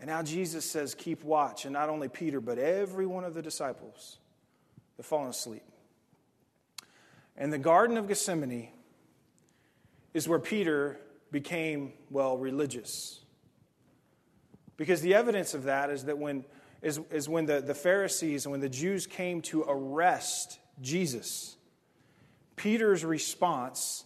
And 0.00 0.08
now 0.08 0.22
Jesus 0.22 0.64
says, 0.64 0.94
Keep 0.94 1.22
watch. 1.22 1.66
And 1.66 1.74
not 1.74 1.90
only 1.90 2.08
Peter, 2.08 2.40
but 2.40 2.56
every 2.56 3.04
one 3.04 3.24
of 3.24 3.34
the 3.34 3.42
disciples 3.42 4.20
have 4.96 5.04
fallen 5.04 5.28
asleep. 5.28 5.64
And 7.36 7.52
the 7.52 7.58
Garden 7.58 7.98
of 7.98 8.08
Gethsemane 8.08 8.70
is 10.14 10.26
where 10.26 10.38
Peter 10.38 10.98
became, 11.30 11.92
well, 12.08 12.38
religious. 12.38 13.20
Because 14.78 15.02
the 15.02 15.12
evidence 15.12 15.52
of 15.52 15.64
that 15.64 15.90
is 15.90 16.04
that 16.04 16.16
when, 16.16 16.46
is, 16.86 17.00
is 17.10 17.28
when 17.28 17.46
the, 17.46 17.60
the 17.60 17.74
Pharisees 17.74 18.44
and 18.44 18.52
when 18.52 18.60
the 18.60 18.68
Jews 18.68 19.08
came 19.08 19.42
to 19.42 19.64
arrest 19.66 20.60
Jesus, 20.80 21.56
Peter's 22.54 23.04
response 23.04 24.04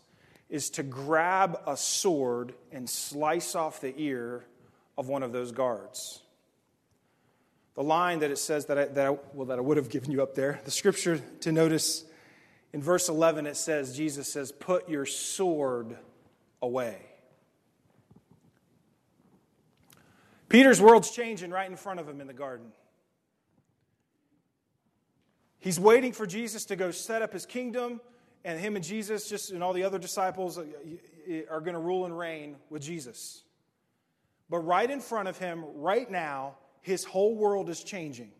is 0.48 0.70
to 0.70 0.82
grab 0.82 1.60
a 1.66 1.76
sword 1.76 2.54
and 2.72 2.88
slice 2.88 3.54
off 3.54 3.82
the 3.82 3.92
ear 3.98 4.46
of 4.96 5.08
one 5.08 5.22
of 5.22 5.30
those 5.30 5.52
guards. 5.52 6.22
The 7.74 7.82
line 7.82 8.20
that 8.20 8.30
it 8.30 8.38
says 8.38 8.64
that 8.66 8.78
I, 8.78 8.84
that 8.86 9.06
I, 9.06 9.10
well, 9.34 9.46
that 9.48 9.58
I 9.58 9.60
would 9.60 9.76
have 9.76 9.90
given 9.90 10.10
you 10.10 10.22
up 10.22 10.34
there, 10.34 10.62
the 10.64 10.70
scripture 10.70 11.20
to 11.40 11.52
notice 11.52 12.04
in 12.72 12.82
verse 12.82 13.10
11, 13.10 13.46
it 13.46 13.58
says, 13.58 13.94
Jesus 13.94 14.32
says, 14.32 14.52
Put 14.52 14.88
your 14.88 15.04
sword 15.04 15.98
away. 16.62 17.09
Peter's 20.50 20.82
world's 20.82 21.12
changing 21.12 21.50
right 21.50 21.70
in 21.70 21.76
front 21.76 22.00
of 22.00 22.08
him 22.08 22.20
in 22.20 22.26
the 22.26 22.34
garden. 22.34 22.66
He's 25.60 25.78
waiting 25.78 26.12
for 26.12 26.26
Jesus 26.26 26.64
to 26.66 26.76
go 26.76 26.90
set 26.90 27.22
up 27.22 27.32
his 27.32 27.46
kingdom, 27.46 28.00
and 28.44 28.58
him 28.58 28.76
and 28.76 28.84
Jesus, 28.84 29.28
just 29.28 29.52
and 29.52 29.62
all 29.62 29.72
the 29.72 29.84
other 29.84 29.98
disciples, 29.98 30.58
uh, 30.58 30.64
are 31.48 31.60
going 31.60 31.74
to 31.74 31.80
rule 31.80 32.04
and 32.04 32.18
reign 32.18 32.56
with 32.68 32.82
Jesus. 32.82 33.44
But 34.48 34.58
right 34.60 34.90
in 34.90 35.00
front 35.00 35.28
of 35.28 35.38
him, 35.38 35.64
right 35.76 36.10
now, 36.10 36.56
his 36.80 37.04
whole 37.04 37.36
world 37.36 37.70
is 37.70 37.84
changing. 37.84 38.32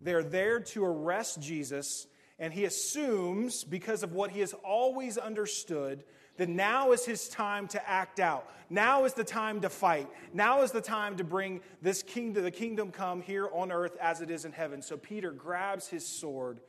They're 0.00 0.22
there 0.22 0.60
to 0.60 0.84
arrest 0.84 1.40
Jesus, 1.40 2.06
and 2.38 2.52
he 2.52 2.66
assumes, 2.66 3.64
because 3.64 4.02
of 4.02 4.12
what 4.12 4.30
he 4.30 4.40
has 4.40 4.52
always 4.52 5.16
understood, 5.16 6.04
that 6.36 6.48
now 6.48 6.92
is 6.92 7.04
his 7.04 7.28
time 7.28 7.68
to 7.68 7.88
act 7.88 8.18
out. 8.20 8.50
Now 8.70 9.04
is 9.04 9.14
the 9.14 9.24
time 9.24 9.60
to 9.60 9.68
fight. 9.68 10.08
Now 10.32 10.62
is 10.62 10.72
the 10.72 10.80
time 10.80 11.16
to 11.18 11.24
bring 11.24 11.60
this 11.80 12.02
kingdom, 12.02 12.42
the 12.42 12.50
kingdom 12.50 12.90
come 12.90 13.22
here 13.22 13.48
on 13.52 13.70
earth 13.70 13.96
as 14.00 14.20
it 14.20 14.30
is 14.30 14.44
in 14.44 14.52
heaven. 14.52 14.82
So 14.82 14.96
Peter 14.96 15.30
grabs 15.30 15.88
his 15.88 16.06
sword 16.06 16.60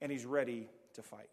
and 0.00 0.12
he's 0.12 0.24
ready 0.24 0.68
to 0.94 1.02
fight. 1.02 1.28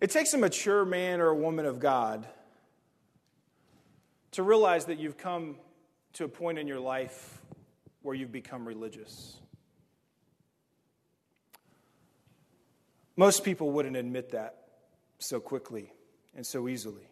It 0.00 0.10
takes 0.10 0.34
a 0.34 0.38
mature 0.38 0.84
man 0.84 1.20
or 1.20 1.28
a 1.28 1.34
woman 1.34 1.66
of 1.66 1.80
God 1.80 2.26
to 4.32 4.42
realize 4.42 4.84
that 4.86 4.98
you've 4.98 5.16
come 5.16 5.56
to 6.14 6.24
a 6.24 6.28
point 6.28 6.58
in 6.58 6.66
your 6.66 6.80
life 6.80 7.40
where 8.02 8.14
you've 8.14 8.32
become 8.32 8.66
religious. 8.66 9.38
Most 13.16 13.44
people 13.44 13.70
wouldn't 13.70 13.96
admit 13.96 14.30
that 14.32 14.56
so 15.18 15.40
quickly 15.40 15.90
and 16.34 16.46
so 16.46 16.68
easily. 16.68 17.08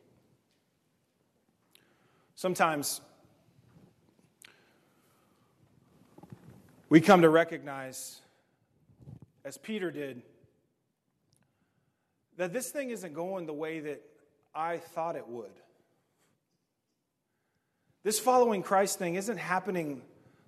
Sometimes 2.35 3.01
we 6.91 7.01
come 7.01 7.23
to 7.23 7.31
recognize, 7.31 8.21
as 9.45 9.57
Peter 9.57 9.91
did, 9.91 10.21
that 12.37 12.53
this 12.53 12.71
thing 12.71 12.91
isn't 12.91 13.15
going 13.15 13.47
the 13.47 13.55
way 13.55 13.81
that 13.81 14.03
I 14.55 14.79
thought 14.79 15.17
it 15.17 15.27
would. 15.27 15.53
This 18.03 18.21
following 18.21 18.63
Christ 18.63 18.99
thing 18.99 19.15
isn't 19.15 19.39
happening 19.39 20.03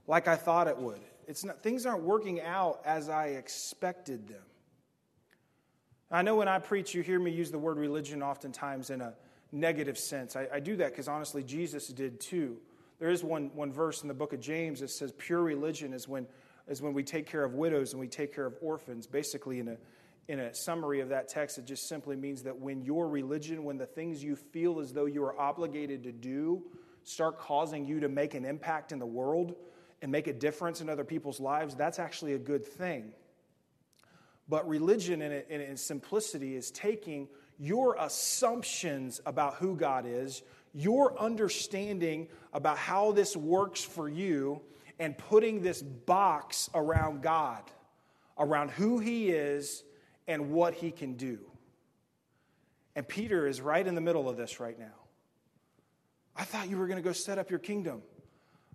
like 0.07 0.29
I 0.29 0.37
thought 0.37 0.69
it 0.69 0.79
would. 0.79 1.01
It's 1.27 1.45
not, 1.45 1.63
things 1.63 1.87
aren't 1.87 2.03
working 2.03 2.43
out 2.43 2.83
as 2.85 3.09
I 3.09 3.29
expected 3.29 4.29
them. 4.29 4.43
I 6.11 6.23
know 6.23 6.37
when 6.37 6.49
I 6.49 6.59
preach, 6.59 6.95
you 6.95 7.03
hear 7.03 7.19
me 7.19 7.33
use 7.33 7.51
the 7.51 7.59
word 7.59 7.79
religion 7.79 8.23
oftentimes 8.23 8.91
in 8.91 9.01
a 9.01 9.15
negative 9.51 9.99
sense. 9.99 10.37
I, 10.37 10.47
I 10.53 10.61
do 10.61 10.77
that 10.77 10.91
because 10.91 11.09
honestly, 11.09 11.43
Jesus 11.43 11.89
did 11.89 12.21
too. 12.21 12.59
There 12.99 13.11
is 13.11 13.25
one, 13.25 13.51
one 13.55 13.73
verse 13.73 14.03
in 14.03 14.09
the 14.09 14.15
book 14.15 14.33
of 14.33 14.41
James 14.41 14.81
that 14.81 14.91
says 14.91 15.13
pure 15.19 15.43
religion 15.43 15.93
is 15.93 16.09
when, 16.09 16.27
is 16.69 16.81
when 16.81 16.95
we 16.95 17.03
take 17.03 17.27
care 17.27 17.45
of 17.45 17.55
widows 17.55 17.93
and 17.93 18.01
we 18.01 18.07
take 18.07 18.35
care 18.35 18.47
of 18.47 18.55
orphans. 18.63 19.07
Basically, 19.07 19.59
in 19.59 19.69
a, 19.69 19.77
in 20.29 20.39
a 20.39 20.55
summary 20.55 21.01
of 21.01 21.09
that 21.11 21.29
text, 21.29 21.59
it 21.59 21.67
just 21.67 21.89
simply 21.89 22.17
means 22.17 22.43
that 22.45 22.59
when 22.59 22.83
your 22.83 23.09
religion, 23.09 23.65
when 23.65 23.77
the 23.77 23.87
things 23.87 24.23
you 24.23 24.37
feel 24.37 24.81
as 24.81 24.93
though 24.93 25.07
you 25.07 25.25
are 25.25 25.39
obligated 25.39 26.05
to 26.05 26.13
do, 26.13 26.63
start 27.03 27.39
causing 27.39 27.85
you 27.85 28.01
to 28.01 28.09
make 28.09 28.35
an 28.35 28.45
impact 28.45 28.93
in 28.93 28.99
the 28.99 29.07
world 29.07 29.55
and 30.03 30.11
make 30.11 30.27
a 30.27 30.33
difference 30.33 30.81
in 30.81 30.89
other 30.89 31.05
people's 31.05 31.41
lives, 31.41 31.75
that's 31.75 31.99
actually 31.99 32.35
a 32.35 32.39
good 32.39 32.65
thing. 32.65 33.13
But 34.49 34.69
religion, 34.69 35.23
in, 35.23 35.33
its 35.33 35.83
simplicity, 35.83 36.55
is 36.55 36.71
taking 36.71 37.29
your 37.59 37.97
assumptions 37.99 39.21
about 39.27 39.55
who 39.55 39.75
God 39.77 40.05
is, 40.07 40.43
your 40.73 41.19
understanding 41.19 42.29
about 42.53 42.79
how 42.79 43.13
this 43.13 43.37
works 43.37 43.83
for 43.83 44.09
you, 44.09 44.61
and 44.99 45.17
putting 45.17 45.63
this 45.63 45.83
box 45.83 46.71
around 46.75 47.23
God, 47.23 47.63
around 48.39 48.71
who 48.71 48.99
He 48.99 49.31
is 49.31 49.83
and 50.29 50.51
what 50.51 50.75
He 50.75 50.91
can 50.91 51.15
do. 51.15 51.39
And 52.95 53.07
Peter 53.07 53.47
is 53.47 53.61
right 53.61 53.87
in 53.87 53.95
the 53.95 54.01
middle 54.01 54.29
of 54.29 54.37
this 54.37 54.61
right 54.61 54.79
now. 54.79 54.95
I 56.35 56.45
thought 56.45 56.69
you 56.69 56.77
were 56.77 56.87
going 56.87 57.03
to 57.03 57.03
go 57.03 57.13
set 57.13 57.39
up 57.39 57.51
your 57.51 57.59
kingdom. 57.59 58.03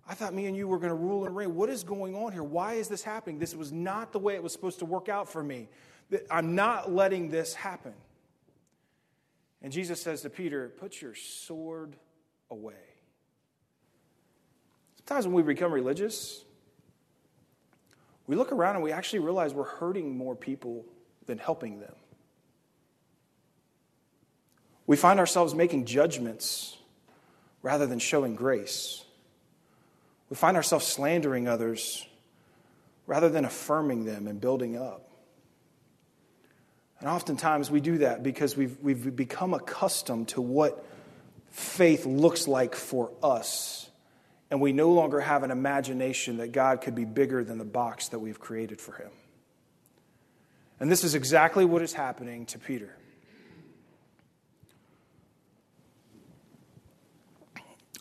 I 0.08 0.14
thought 0.14 0.34
me 0.34 0.46
and 0.46 0.56
you 0.56 0.66
were 0.66 0.78
going 0.78 0.90
to 0.90 0.96
rule 0.96 1.24
and 1.24 1.34
reign. 1.34 1.54
What 1.54 1.68
is 1.68 1.84
going 1.84 2.14
on 2.14 2.32
here? 2.32 2.42
Why 2.42 2.74
is 2.74 2.88
this 2.88 3.02
happening? 3.02 3.38
This 3.38 3.54
was 3.54 3.70
not 3.70 4.12
the 4.12 4.18
way 4.18 4.34
it 4.34 4.42
was 4.42 4.52
supposed 4.52 4.80
to 4.80 4.84
work 4.84 5.08
out 5.08 5.28
for 5.28 5.42
me. 5.42 5.68
I'm 6.30 6.54
not 6.54 6.92
letting 6.92 7.30
this 7.30 7.54
happen. 7.54 7.94
And 9.62 9.72
Jesus 9.72 10.02
says 10.02 10.22
to 10.22 10.30
Peter, 10.30 10.68
Put 10.68 11.00
your 11.00 11.14
sword 11.14 11.96
away. 12.50 12.74
Sometimes 14.96 15.26
when 15.26 15.34
we 15.34 15.42
become 15.42 15.72
religious, 15.72 16.44
we 18.26 18.36
look 18.36 18.52
around 18.52 18.76
and 18.76 18.84
we 18.84 18.92
actually 18.92 19.20
realize 19.20 19.54
we're 19.54 19.64
hurting 19.64 20.16
more 20.16 20.34
people 20.34 20.84
than 21.26 21.38
helping 21.38 21.80
them. 21.80 21.94
We 24.86 24.96
find 24.96 25.20
ourselves 25.20 25.54
making 25.54 25.86
judgments 25.86 26.76
rather 27.62 27.86
than 27.86 28.00
showing 28.00 28.34
grace. 28.34 29.04
We 30.32 30.36
find 30.36 30.56
ourselves 30.56 30.86
slandering 30.86 31.46
others 31.46 32.06
rather 33.06 33.28
than 33.28 33.44
affirming 33.44 34.06
them 34.06 34.26
and 34.26 34.40
building 34.40 34.78
up. 34.78 35.10
And 37.00 37.08
oftentimes 37.10 37.70
we 37.70 37.82
do 37.82 37.98
that 37.98 38.22
because 38.22 38.56
we've, 38.56 38.78
we've 38.80 39.14
become 39.14 39.52
accustomed 39.52 40.28
to 40.28 40.40
what 40.40 40.86
faith 41.50 42.06
looks 42.06 42.48
like 42.48 42.74
for 42.74 43.10
us. 43.22 43.90
And 44.50 44.58
we 44.58 44.72
no 44.72 44.92
longer 44.92 45.20
have 45.20 45.42
an 45.42 45.50
imagination 45.50 46.38
that 46.38 46.52
God 46.52 46.80
could 46.80 46.94
be 46.94 47.04
bigger 47.04 47.44
than 47.44 47.58
the 47.58 47.66
box 47.66 48.08
that 48.08 48.20
we've 48.20 48.40
created 48.40 48.80
for 48.80 48.94
him. 48.94 49.10
And 50.80 50.90
this 50.90 51.04
is 51.04 51.14
exactly 51.14 51.66
what 51.66 51.82
is 51.82 51.92
happening 51.92 52.46
to 52.46 52.58
Peter. 52.58 52.96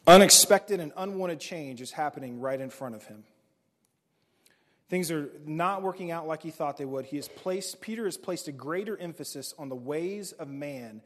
Unexpected 0.07 0.79
and 0.79 0.91
unwanted 0.97 1.39
change 1.39 1.81
is 1.81 1.91
happening 1.91 2.39
right 2.39 2.59
in 2.59 2.69
front 2.69 2.95
of 2.95 3.05
him. 3.05 3.23
Things 4.89 5.09
are 5.09 5.29
not 5.45 5.83
working 5.83 6.11
out 6.11 6.27
like 6.27 6.43
he 6.43 6.51
thought 6.51 6.77
they 6.77 6.85
would. 6.85 7.05
He 7.05 7.15
has 7.15 7.29
placed, 7.29 7.79
Peter 7.79 8.05
has 8.05 8.17
placed 8.17 8.47
a 8.47 8.51
greater 8.51 8.97
emphasis 8.97 9.53
on 9.57 9.69
the 9.69 9.75
ways 9.75 10.33
of 10.33 10.49
man 10.49 11.01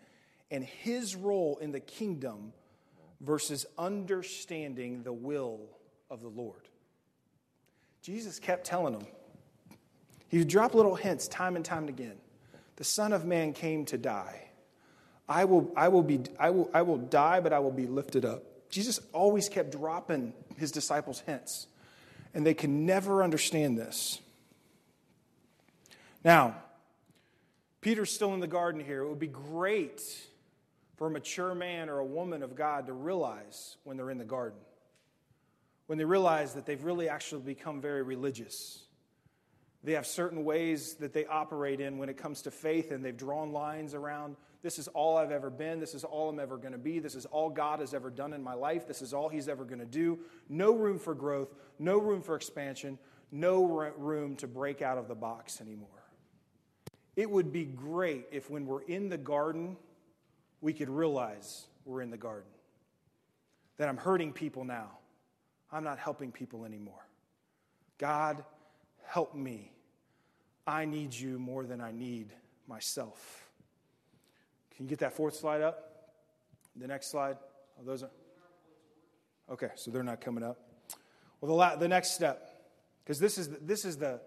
and 0.50 0.64
his 0.64 1.16
role 1.16 1.58
in 1.58 1.72
the 1.72 1.80
kingdom 1.80 2.54
versus 3.22 3.66
understanding 3.78 5.04
the 5.04 5.14
will 5.14 5.60
of 6.10 6.22
the 6.22 6.28
Lord. 6.28 6.68
Jesus 8.02 8.40
kept 8.40 8.66
telling 8.66 8.94
him. 8.94 9.08
He 10.30 10.40
would 10.40 10.48
drop 10.48 10.74
little 10.74 10.96
hints 10.96 11.28
time 11.28 11.56
and 11.56 11.64
time 11.64 11.88
again. 11.88 12.18
The 12.78 12.84
Son 12.84 13.14
of 13.14 13.26
Man 13.26 13.54
came 13.54 13.86
to 13.86 13.98
die. 13.98 14.50
I 15.30 15.46
will, 15.46 15.72
I 15.76 15.88
will, 15.88 16.04
be, 16.04 16.22
I 16.40 16.50
will, 16.50 16.70
I 16.74 16.82
will 16.82 16.98
die, 16.98 17.40
but 17.40 17.54
I 17.54 17.60
will 17.60 17.72
be 17.72 17.88
lifted 17.88 18.26
up. 18.26 18.44
Jesus 18.76 19.00
always 19.14 19.48
kept 19.48 19.72
dropping 19.72 20.34
his 20.58 20.70
disciples 20.70 21.22
hints, 21.22 21.68
and 22.34 22.46
they 22.46 22.54
can 22.54 22.86
never 22.86 23.24
understand 23.24 23.78
this. 23.78 24.20
Now, 26.26 26.58
Peter's 27.80 28.12
still 28.12 28.34
in 28.34 28.42
the 28.42 28.48
garden 28.48 28.84
here. 28.84 29.04
It 29.04 29.08
would 29.08 29.18
be 29.18 29.28
great 29.28 30.02
for 30.98 31.08
a 31.08 31.10
mature 31.10 31.56
man 31.56 31.88
or 31.88 32.00
a 32.00 32.06
woman 32.06 32.44
of 32.44 32.54
God 32.54 32.88
to 32.88 32.94
realize 32.94 33.78
when 33.86 33.96
they're 33.96 34.12
in 34.12 34.18
the 34.18 34.26
garden. 34.26 34.60
When 35.86 35.98
they 35.98 36.04
realize 36.04 36.56
that 36.56 36.66
they've 36.66 36.84
really 36.84 37.08
actually 37.08 37.44
become 37.44 37.80
very 37.80 38.04
religious. 38.04 38.84
They 39.86 39.94
have 39.94 40.06
certain 40.06 40.44
ways 40.44 40.96
that 40.96 41.14
they 41.14 41.26
operate 41.26 41.80
in 41.80 41.98
when 41.98 42.10
it 42.10 42.18
comes 42.18 42.42
to 42.42 42.52
faith, 42.52 42.92
and 42.92 43.06
they've 43.06 43.16
drawn 43.16 43.54
lines 43.54 43.94
around 43.94 44.36
this 44.66 44.80
is 44.80 44.88
all 44.88 45.16
I've 45.16 45.32
ever 45.32 45.52
been. 45.52 45.80
This 45.80 45.94
is 45.94 46.04
all 46.04 46.28
I'm 46.28 46.40
ever 46.40 46.58
going 46.58 46.72
to 46.72 46.80
be. 46.80 46.98
This 46.98 47.14
is 47.14 47.28
all 47.28 47.52
God 47.52 47.82
has 47.82 47.94
ever 47.94 48.10
done 48.10 48.34
in 48.34 48.42
my 48.42 48.56
life. 48.56 48.88
This 48.88 49.04
is 49.04 49.14
all 49.14 49.30
He's 49.30 49.48
ever 49.48 49.64
going 49.64 49.78
to 49.78 49.86
do. 49.86 50.18
No 50.50 50.74
room 50.74 50.98
for 50.98 51.14
growth, 51.14 51.54
no 51.78 52.00
room 52.00 52.24
for 52.24 52.36
expansion, 52.36 52.98
no 53.32 53.64
room 53.64 54.36
to 54.38 54.48
break 54.48 54.82
out 54.82 54.98
of 54.98 55.08
the 55.08 55.14
box 55.14 55.62
anymore. 55.62 55.88
It 57.16 57.30
would 57.30 57.54
be 57.54 57.66
great 57.66 58.26
if, 58.32 58.50
when 58.50 58.66
we're 58.66 58.82
in 58.82 59.08
the 59.08 59.20
garden, 59.20 59.78
we 60.62 60.74
could 60.74 60.90
realize 60.90 61.68
we're 61.86 62.02
in 62.02 62.10
the 62.10 62.18
garden. 62.18 62.50
That 63.78 63.88
I'm 63.88 63.98
hurting 63.98 64.34
people 64.34 64.64
now. 64.64 64.98
I'm 65.72 65.84
not 65.84 66.00
helping 66.00 66.32
people 66.32 66.66
anymore. 66.66 67.08
God, 68.00 68.44
help 69.06 69.36
me. 69.36 69.74
I 70.66 70.86
need 70.86 71.14
you 71.14 71.38
more 71.38 71.68
than 71.68 71.82
I 71.82 71.92
need 71.92 72.34
myself. 72.68 73.45
Can 74.76 74.86
you 74.86 74.90
get 74.90 75.00
that 75.00 75.14
fourth 75.14 75.36
slide 75.36 75.62
up? 75.62 75.92
The 76.76 76.88
next 76.88 77.12
slide? 77.12 77.38
Oh, 77.80 77.86
those 77.86 78.04
are. 78.04 78.10
Okay, 79.52 79.70
so 79.76 79.92
they're 79.92 80.04
not 80.04 80.22
coming 80.22 80.44
up. 80.44 80.58
Well, 81.40 81.50
the, 81.50 81.56
la- 81.56 81.76
the 81.76 81.88
next 81.88 82.14
step, 82.14 82.50
because 83.04 83.20
this 83.20 83.38
is, 83.38 83.50
this, 83.62 83.86
is 83.86 83.98
the, 83.98 84.20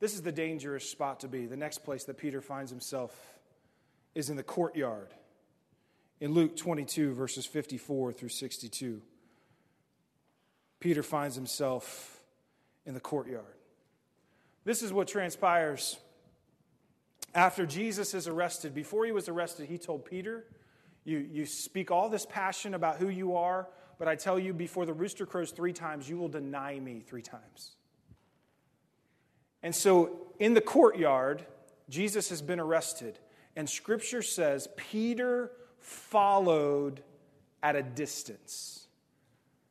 this 0.00 0.14
is 0.14 0.22
the 0.22 0.32
dangerous 0.32 0.88
spot 0.88 1.20
to 1.20 1.28
be. 1.28 1.46
The 1.46 1.56
next 1.56 1.78
place 1.78 2.04
that 2.04 2.18
Peter 2.18 2.40
finds 2.40 2.70
himself 2.70 3.14
is 4.14 4.30
in 4.30 4.36
the 4.36 4.42
courtyard. 4.42 5.08
In 6.20 6.32
Luke 6.32 6.56
22, 6.56 7.14
verses 7.14 7.46
54 7.46 8.12
through 8.12 8.28
62, 8.28 9.02
Peter 10.80 11.02
finds 11.02 11.34
himself 11.34 12.20
in 12.84 12.94
the 12.94 13.00
courtyard. 13.00 13.44
This 14.64 14.82
is 14.82 14.92
what 14.92 15.08
transpires 15.08 15.98
after 17.36 17.66
Jesus 17.66 18.14
is 18.14 18.26
arrested, 18.26 18.74
before 18.74 19.04
he 19.04 19.12
was 19.12 19.28
arrested, 19.28 19.68
he 19.68 19.76
told 19.76 20.06
Peter, 20.06 20.46
you, 21.04 21.18
you 21.18 21.44
speak 21.44 21.90
all 21.90 22.08
this 22.08 22.24
passion 22.24 22.72
about 22.72 22.96
who 22.96 23.10
you 23.10 23.36
are, 23.36 23.68
but 23.98 24.08
I 24.08 24.16
tell 24.16 24.38
you, 24.38 24.54
before 24.54 24.86
the 24.86 24.94
rooster 24.94 25.26
crows 25.26 25.52
three 25.52 25.74
times, 25.74 26.08
you 26.08 26.16
will 26.16 26.28
deny 26.28 26.80
me 26.80 27.00
three 27.06 27.20
times. 27.22 27.76
And 29.62 29.74
so 29.74 30.28
in 30.38 30.54
the 30.54 30.62
courtyard, 30.62 31.44
Jesus 31.90 32.30
has 32.30 32.40
been 32.40 32.58
arrested, 32.58 33.18
and 33.54 33.68
scripture 33.68 34.22
says 34.22 34.68
Peter 34.76 35.50
followed 35.78 37.02
at 37.62 37.76
a 37.76 37.82
distance. 37.82 38.88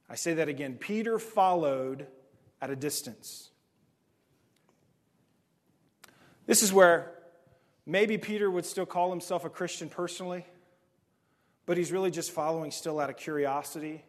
I 0.08 0.16
say 0.16 0.36
that 0.36 0.50
again 0.50 0.76
Peter 0.76 1.18
followed 1.18 2.06
at 2.62 2.70
a 2.70 2.76
distance. 2.76 3.50
This 6.46 6.62
is 6.62 6.72
where 6.72 7.15
Maybe 7.86 8.18
Peter 8.18 8.50
would 8.50 8.66
still 8.66 8.86
call 8.86 9.10
himself 9.12 9.46
a 9.46 9.50
Christian 9.50 9.90
personally, 9.90 10.46
but 11.66 11.78
he's 11.78 11.92
really 11.92 12.12
just 12.12 12.32
following 12.32 12.72
still 12.72 13.00
out 13.00 13.10
of 13.10 13.18
curiosity. 13.18 14.04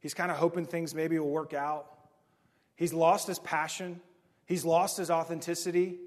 He's 0.00 0.14
kind 0.14 0.30
of 0.30 0.36
hoping 0.36 0.66
things 0.66 0.94
maybe 0.94 1.18
will 1.18 1.30
work 1.30 1.54
out. 1.54 1.86
He's 2.74 2.92
lost 2.92 3.26
his 3.26 3.38
passion, 3.38 4.00
he's 4.44 4.64
lost 4.64 4.98
his 4.98 5.10
authenticity, 5.10 5.98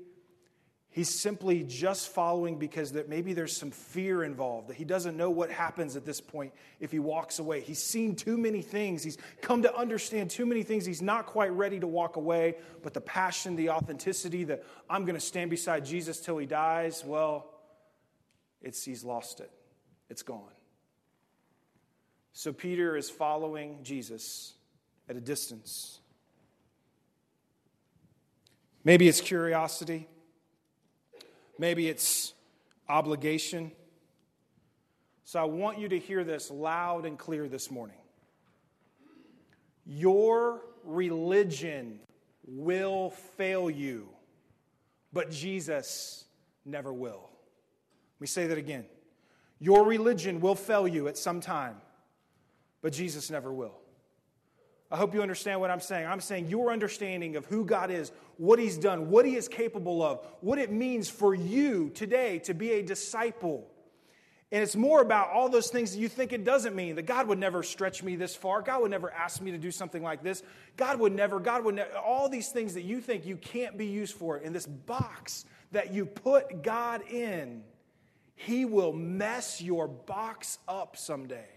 He's 0.91 1.09
simply 1.09 1.63
just 1.63 2.09
following 2.09 2.57
because 2.57 2.93
that 2.93 3.07
maybe 3.07 3.33
there's 3.33 3.55
some 3.55 3.69
fear 3.69 4.23
involved, 4.23 4.69
that 4.69 4.75
he 4.75 4.83
doesn't 4.83 5.15
know 5.15 5.29
what 5.29 5.51
happens 5.51 5.95
at 5.95 6.03
this 6.03 6.19
point 6.19 6.51
if 6.79 6.91
he 6.91 6.97
walks 6.97 7.37
away. 7.37 7.61
He's 7.61 7.81
seen 7.81 8.15
too 8.15 8.37
many 8.37 8.63
things. 8.63 9.03
He's 9.03 9.17
come 9.41 9.61
to 9.61 9.75
understand 9.75 10.31
too 10.31 10.47
many 10.47 10.63
things. 10.63 10.85
He's 10.85 11.01
not 11.01 11.27
quite 11.27 11.51
ready 11.51 11.79
to 11.79 11.85
walk 11.85 12.15
away, 12.15 12.55
but 12.81 12.95
the 12.95 13.01
passion, 13.01 13.55
the 13.55 13.69
authenticity, 13.69 14.45
that 14.45 14.63
I'm 14.89 15.05
going 15.05 15.15
to 15.15 15.21
stand 15.21 15.51
beside 15.51 15.85
Jesus 15.85 16.19
till 16.19 16.39
he 16.39 16.47
dies, 16.47 17.03
well, 17.05 17.51
it's 18.59 18.83
he's 18.83 19.03
lost 19.03 19.41
it. 19.41 19.51
It's 20.09 20.23
gone. 20.23 20.41
So 22.33 22.51
Peter 22.51 22.97
is 22.97 23.11
following 23.11 23.77
Jesus 23.83 24.53
at 25.07 25.15
a 25.15 25.21
distance. 25.21 25.99
Maybe 28.83 29.07
it's 29.07 29.21
curiosity. 29.21 30.07
Maybe 31.59 31.89
it's 31.89 32.33
obligation. 32.87 33.73
So 35.25 35.39
I 35.39 35.43
want 35.43 35.77
you 35.77 35.89
to 35.89 35.99
hear 35.99 36.23
this 36.23 36.49
loud 36.49 37.05
and 37.05 37.19
clear 37.19 37.49
this 37.49 37.69
morning. 37.69 37.97
Your 39.85 40.61
religion 40.85 41.99
will 42.47 43.09
fail 43.37 43.69
you, 43.69 44.07
but 45.11 45.31
Jesus 45.31 46.23
never 46.63 46.93
will. 46.93 47.29
Let 48.15 48.21
me 48.21 48.27
say 48.27 48.47
that 48.47 48.57
again. 48.57 48.85
Your 49.59 49.85
religion 49.85 50.39
will 50.39 50.55
fail 50.55 50.87
you 50.87 51.09
at 51.09 51.17
some 51.17 51.41
time, 51.41 51.75
but 52.81 52.93
Jesus 52.93 53.29
never 53.29 53.51
will. 53.51 53.78
I 54.91 54.97
hope 54.97 55.13
you 55.13 55.21
understand 55.21 55.59
what 55.59 55.69
I'm 55.69 55.79
saying. 55.79 56.07
I'm 56.07 56.21
saying 56.21 56.47
your 56.47 56.71
understanding 56.71 57.35
of 57.35 57.45
who 57.45 57.63
God 57.63 57.91
is, 57.91 58.11
what 58.37 58.57
He's 58.57 58.77
done, 58.77 59.09
what 59.09 59.25
He 59.25 59.35
is 59.35 59.47
capable 59.47 60.01
of, 60.01 60.25
what 60.41 60.57
it 60.57 60.71
means 60.71 61.09
for 61.09 61.35
you 61.35 61.89
today 61.89 62.39
to 62.39 62.53
be 62.53 62.71
a 62.71 62.81
disciple. 62.81 63.67
And 64.51 64.63
it's 64.63 64.75
more 64.75 65.01
about 65.01 65.29
all 65.29 65.47
those 65.47 65.69
things 65.69 65.91
that 65.91 65.99
you 65.99 66.07
think 66.07 66.33
it 66.33 66.43
doesn't 66.43 66.75
mean. 66.75 66.95
That 66.95 67.05
God 67.05 67.27
would 67.27 67.37
never 67.37 67.61
stretch 67.61 68.01
me 68.01 68.15
this 68.15 68.35
far. 68.35 68.63
God 68.63 68.81
would 68.81 68.89
never 68.89 69.11
ask 69.11 69.41
me 69.41 69.51
to 69.51 69.59
do 69.59 69.69
something 69.69 70.01
like 70.01 70.23
this. 70.23 70.41
God 70.75 70.99
would 70.99 71.13
never, 71.13 71.39
God 71.39 71.63
would 71.63 71.75
never, 71.75 71.95
all 71.95 72.27
these 72.27 72.49
things 72.49 72.73
that 72.73 72.81
you 72.81 72.99
think 72.99 73.27
you 73.27 73.37
can't 73.37 73.77
be 73.77 73.85
used 73.85 74.15
for 74.15 74.39
in 74.39 74.51
this 74.51 74.65
box 74.65 75.45
that 75.71 75.93
you 75.93 76.07
put 76.07 76.63
God 76.63 77.03
in, 77.11 77.63
He 78.33 78.65
will 78.65 78.91
mess 78.91 79.61
your 79.61 79.87
box 79.87 80.57
up 80.67 80.97
someday. 80.97 81.49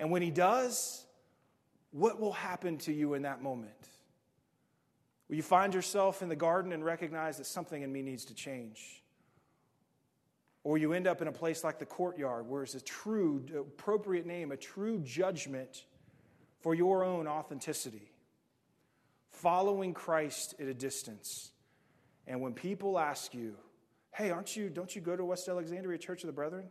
And 0.00 0.10
when 0.10 0.22
He 0.22 0.32
does, 0.32 1.03
what 1.94 2.18
will 2.18 2.32
happen 2.32 2.76
to 2.78 2.92
you 2.92 3.14
in 3.14 3.22
that 3.22 3.40
moment? 3.40 3.70
Will 5.28 5.36
you 5.36 5.44
find 5.44 5.72
yourself 5.72 6.22
in 6.22 6.28
the 6.28 6.34
garden 6.34 6.72
and 6.72 6.84
recognize 6.84 7.38
that 7.38 7.46
something 7.46 7.80
in 7.80 7.92
me 7.92 8.02
needs 8.02 8.24
to 8.24 8.34
change? 8.34 9.00
Or 10.64 10.76
you 10.76 10.92
end 10.92 11.06
up 11.06 11.22
in 11.22 11.28
a 11.28 11.32
place 11.32 11.62
like 11.62 11.78
the 11.78 11.86
courtyard, 11.86 12.48
where 12.48 12.64
it's 12.64 12.74
a 12.74 12.80
true, 12.80 13.44
appropriate 13.56 14.26
name, 14.26 14.50
a 14.50 14.56
true 14.56 14.98
judgment 14.98 15.84
for 16.62 16.74
your 16.74 17.04
own 17.04 17.28
authenticity. 17.28 18.10
Following 19.30 19.94
Christ 19.94 20.56
at 20.58 20.66
a 20.66 20.74
distance. 20.74 21.52
And 22.26 22.40
when 22.40 22.54
people 22.54 22.98
ask 22.98 23.32
you, 23.34 23.54
hey, 24.10 24.30
aren't 24.32 24.56
you, 24.56 24.68
don't 24.68 24.92
you 24.96 25.00
go 25.00 25.14
to 25.14 25.24
West 25.24 25.48
Alexandria 25.48 25.98
Church 25.98 26.24
of 26.24 26.26
the 26.26 26.32
Brethren? 26.32 26.70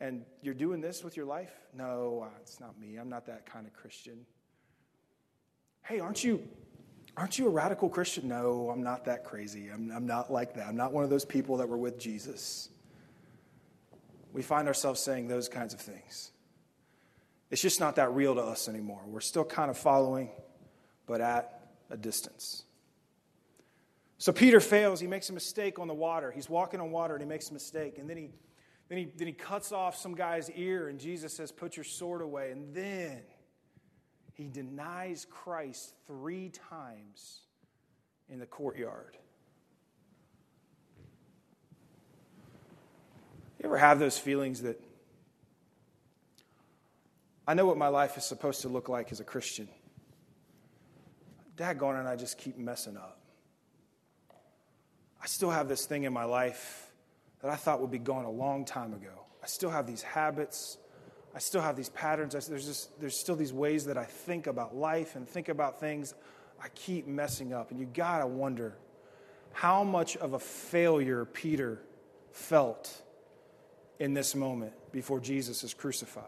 And 0.00 0.24
you're 0.40 0.54
doing 0.54 0.80
this 0.80 1.04
with 1.04 1.18
your 1.18 1.26
life? 1.26 1.52
No, 1.76 2.28
it's 2.40 2.60
not 2.60 2.80
me. 2.80 2.96
I'm 2.96 3.10
not 3.10 3.26
that 3.26 3.44
kind 3.44 3.66
of 3.66 3.74
Christian. 3.74 4.24
Hey, 5.84 6.00
aren't 6.00 6.24
you, 6.24 6.42
aren't 7.16 7.38
you 7.38 7.46
a 7.46 7.50
radical 7.50 7.90
Christian? 7.90 8.28
No, 8.28 8.70
I'm 8.70 8.82
not 8.82 9.04
that 9.04 9.24
crazy. 9.24 9.68
I'm, 9.68 9.90
I'm 9.90 10.06
not 10.06 10.32
like 10.32 10.54
that. 10.54 10.66
I'm 10.66 10.76
not 10.76 10.92
one 10.92 11.04
of 11.04 11.10
those 11.10 11.26
people 11.26 11.58
that 11.58 11.68
were 11.68 11.76
with 11.76 11.98
Jesus. 11.98 12.70
We 14.32 14.40
find 14.42 14.66
ourselves 14.66 15.00
saying 15.00 15.28
those 15.28 15.48
kinds 15.48 15.74
of 15.74 15.80
things. 15.80 16.32
It's 17.50 17.60
just 17.60 17.80
not 17.80 17.96
that 17.96 18.12
real 18.14 18.34
to 18.34 18.40
us 18.40 18.66
anymore. 18.66 19.02
We're 19.06 19.20
still 19.20 19.44
kind 19.44 19.70
of 19.70 19.76
following, 19.76 20.30
but 21.06 21.20
at 21.20 21.68
a 21.90 21.98
distance. 21.98 22.64
So 24.16 24.32
Peter 24.32 24.60
fails. 24.60 25.00
He 25.00 25.06
makes 25.06 25.28
a 25.28 25.34
mistake 25.34 25.78
on 25.78 25.86
the 25.86 25.94
water. 25.94 26.32
He's 26.32 26.48
walking 26.48 26.80
on 26.80 26.90
water 26.92 27.14
and 27.14 27.22
he 27.22 27.28
makes 27.28 27.50
a 27.50 27.52
mistake. 27.52 27.98
And 27.98 28.08
then 28.08 28.16
he, 28.16 28.30
then 28.88 28.98
he, 28.98 29.04
then 29.16 29.26
he 29.26 29.34
cuts 29.34 29.70
off 29.70 29.96
some 29.96 30.14
guy's 30.14 30.50
ear, 30.50 30.88
and 30.88 30.98
Jesus 30.98 31.34
says, 31.34 31.52
Put 31.52 31.76
your 31.76 31.84
sword 31.84 32.22
away. 32.22 32.50
And 32.52 32.74
then 32.74 33.20
he 34.34 34.48
denies 34.48 35.26
Christ 35.30 35.94
three 36.06 36.50
times 36.50 37.40
in 38.28 38.38
the 38.38 38.46
courtyard. 38.46 39.16
You 43.58 43.66
ever 43.66 43.78
have 43.78 43.98
those 43.98 44.18
feelings 44.18 44.62
that 44.62 44.80
I 47.46 47.54
know 47.54 47.64
what 47.64 47.78
my 47.78 47.88
life 47.88 48.18
is 48.18 48.24
supposed 48.24 48.62
to 48.62 48.68
look 48.68 48.88
like 48.88 49.12
as 49.12 49.20
a 49.20 49.24
Christian? 49.24 49.68
Daggone 51.56 52.00
and 52.00 52.08
I 52.08 52.16
just 52.16 52.36
keep 52.36 52.58
messing 52.58 52.96
up. 52.96 53.20
I 55.22 55.26
still 55.26 55.50
have 55.50 55.68
this 55.68 55.86
thing 55.86 56.04
in 56.04 56.12
my 56.12 56.24
life 56.24 56.92
that 57.40 57.50
I 57.50 57.56
thought 57.56 57.80
would 57.80 57.90
be 57.90 57.98
gone 57.98 58.24
a 58.24 58.30
long 58.30 58.64
time 58.64 58.92
ago. 58.92 59.26
I 59.42 59.46
still 59.46 59.70
have 59.70 59.86
these 59.86 60.02
habits 60.02 60.78
I 61.34 61.38
still 61.38 61.60
have 61.60 61.76
these 61.76 61.88
patterns. 61.88 62.32
There's, 62.46 62.66
just, 62.66 63.00
there's 63.00 63.16
still 63.16 63.36
these 63.36 63.52
ways 63.52 63.86
that 63.86 63.98
I 63.98 64.04
think 64.04 64.46
about 64.46 64.76
life 64.76 65.16
and 65.16 65.28
think 65.28 65.48
about 65.48 65.80
things. 65.80 66.14
I 66.62 66.68
keep 66.68 67.06
messing 67.06 67.52
up. 67.52 67.70
And 67.70 67.80
you 67.80 67.86
got 67.86 68.18
to 68.18 68.26
wonder 68.26 68.76
how 69.52 69.82
much 69.84 70.16
of 70.16 70.34
a 70.34 70.38
failure 70.38 71.24
Peter 71.24 71.80
felt 72.32 73.02
in 73.98 74.14
this 74.14 74.34
moment 74.34 74.72
before 74.92 75.20
Jesus 75.20 75.64
is 75.64 75.74
crucified? 75.74 76.24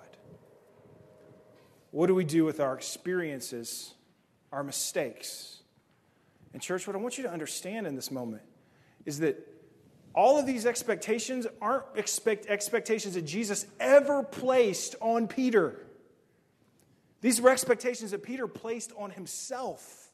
What 1.90 2.06
do 2.06 2.14
we 2.14 2.24
do 2.24 2.44
with 2.44 2.60
our 2.60 2.74
experiences, 2.74 3.94
our 4.52 4.62
mistakes? 4.62 5.60
And, 6.52 6.62
church, 6.62 6.86
what 6.86 6.96
I 6.96 6.98
want 6.98 7.18
you 7.18 7.24
to 7.24 7.30
understand 7.30 7.86
in 7.86 7.96
this 7.96 8.10
moment 8.10 8.42
is 9.04 9.18
that 9.20 9.55
all 10.16 10.38
of 10.38 10.46
these 10.46 10.64
expectations 10.64 11.46
aren't 11.60 11.84
expect, 11.94 12.46
expectations 12.46 13.14
that 13.14 13.26
Jesus 13.26 13.66
ever 13.78 14.22
placed 14.22 14.96
on 15.00 15.28
Peter. 15.28 15.86
These 17.20 17.40
were 17.40 17.50
expectations 17.50 18.12
that 18.12 18.22
Peter 18.22 18.48
placed 18.48 18.92
on 18.96 19.10
himself. 19.10 20.10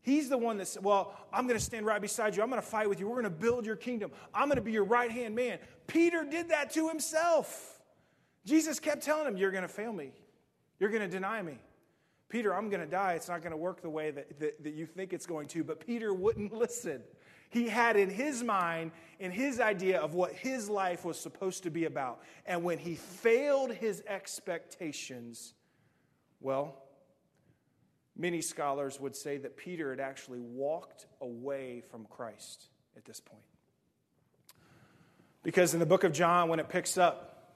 He's 0.00 0.30
the 0.30 0.38
one 0.38 0.56
that 0.56 0.68
said, 0.68 0.82
Well, 0.82 1.14
I'm 1.32 1.46
going 1.46 1.58
to 1.58 1.64
stand 1.64 1.84
right 1.84 2.00
beside 2.00 2.34
you. 2.34 2.42
I'm 2.42 2.48
going 2.48 2.62
to 2.62 2.66
fight 2.66 2.88
with 2.88 3.00
you. 3.00 3.06
We're 3.06 3.20
going 3.20 3.24
to 3.24 3.30
build 3.30 3.66
your 3.66 3.76
kingdom. 3.76 4.10
I'm 4.32 4.48
going 4.48 4.56
to 4.56 4.62
be 4.62 4.72
your 4.72 4.84
right 4.84 5.10
hand 5.10 5.34
man. 5.34 5.58
Peter 5.86 6.24
did 6.24 6.48
that 6.48 6.72
to 6.72 6.88
himself. 6.88 7.78
Jesus 8.46 8.80
kept 8.80 9.02
telling 9.02 9.26
him, 9.26 9.36
You're 9.36 9.50
going 9.50 9.62
to 9.62 9.68
fail 9.68 9.92
me. 9.92 10.12
You're 10.80 10.90
going 10.90 11.02
to 11.02 11.08
deny 11.08 11.42
me. 11.42 11.58
Peter, 12.30 12.54
I'm 12.54 12.70
going 12.70 12.80
to 12.80 12.86
die. 12.86 13.14
It's 13.14 13.28
not 13.28 13.40
going 13.40 13.50
to 13.50 13.58
work 13.58 13.82
the 13.82 13.90
way 13.90 14.10
that, 14.10 14.38
that, 14.40 14.62
that 14.62 14.74
you 14.74 14.86
think 14.86 15.12
it's 15.12 15.26
going 15.26 15.48
to. 15.48 15.64
But 15.64 15.84
Peter 15.84 16.14
wouldn't 16.14 16.52
listen. 16.56 17.02
He 17.50 17.68
had 17.68 17.96
in 17.96 18.10
his 18.10 18.42
mind, 18.42 18.92
in 19.18 19.30
his 19.30 19.60
idea 19.60 20.00
of 20.00 20.14
what 20.14 20.32
his 20.32 20.68
life 20.68 21.04
was 21.04 21.18
supposed 21.18 21.62
to 21.62 21.70
be 21.70 21.84
about. 21.86 22.20
And 22.46 22.62
when 22.62 22.78
he 22.78 22.94
failed 22.94 23.72
his 23.72 24.02
expectations, 24.06 25.54
well, 26.40 26.82
many 28.16 28.42
scholars 28.42 29.00
would 29.00 29.16
say 29.16 29.38
that 29.38 29.56
Peter 29.56 29.90
had 29.90 30.00
actually 30.00 30.40
walked 30.40 31.06
away 31.20 31.82
from 31.90 32.04
Christ 32.10 32.66
at 32.96 33.04
this 33.04 33.20
point. 33.20 33.42
Because 35.42 35.72
in 35.72 35.80
the 35.80 35.86
book 35.86 36.04
of 36.04 36.12
John, 36.12 36.48
when 36.48 36.60
it 36.60 36.68
picks 36.68 36.98
up, 36.98 37.54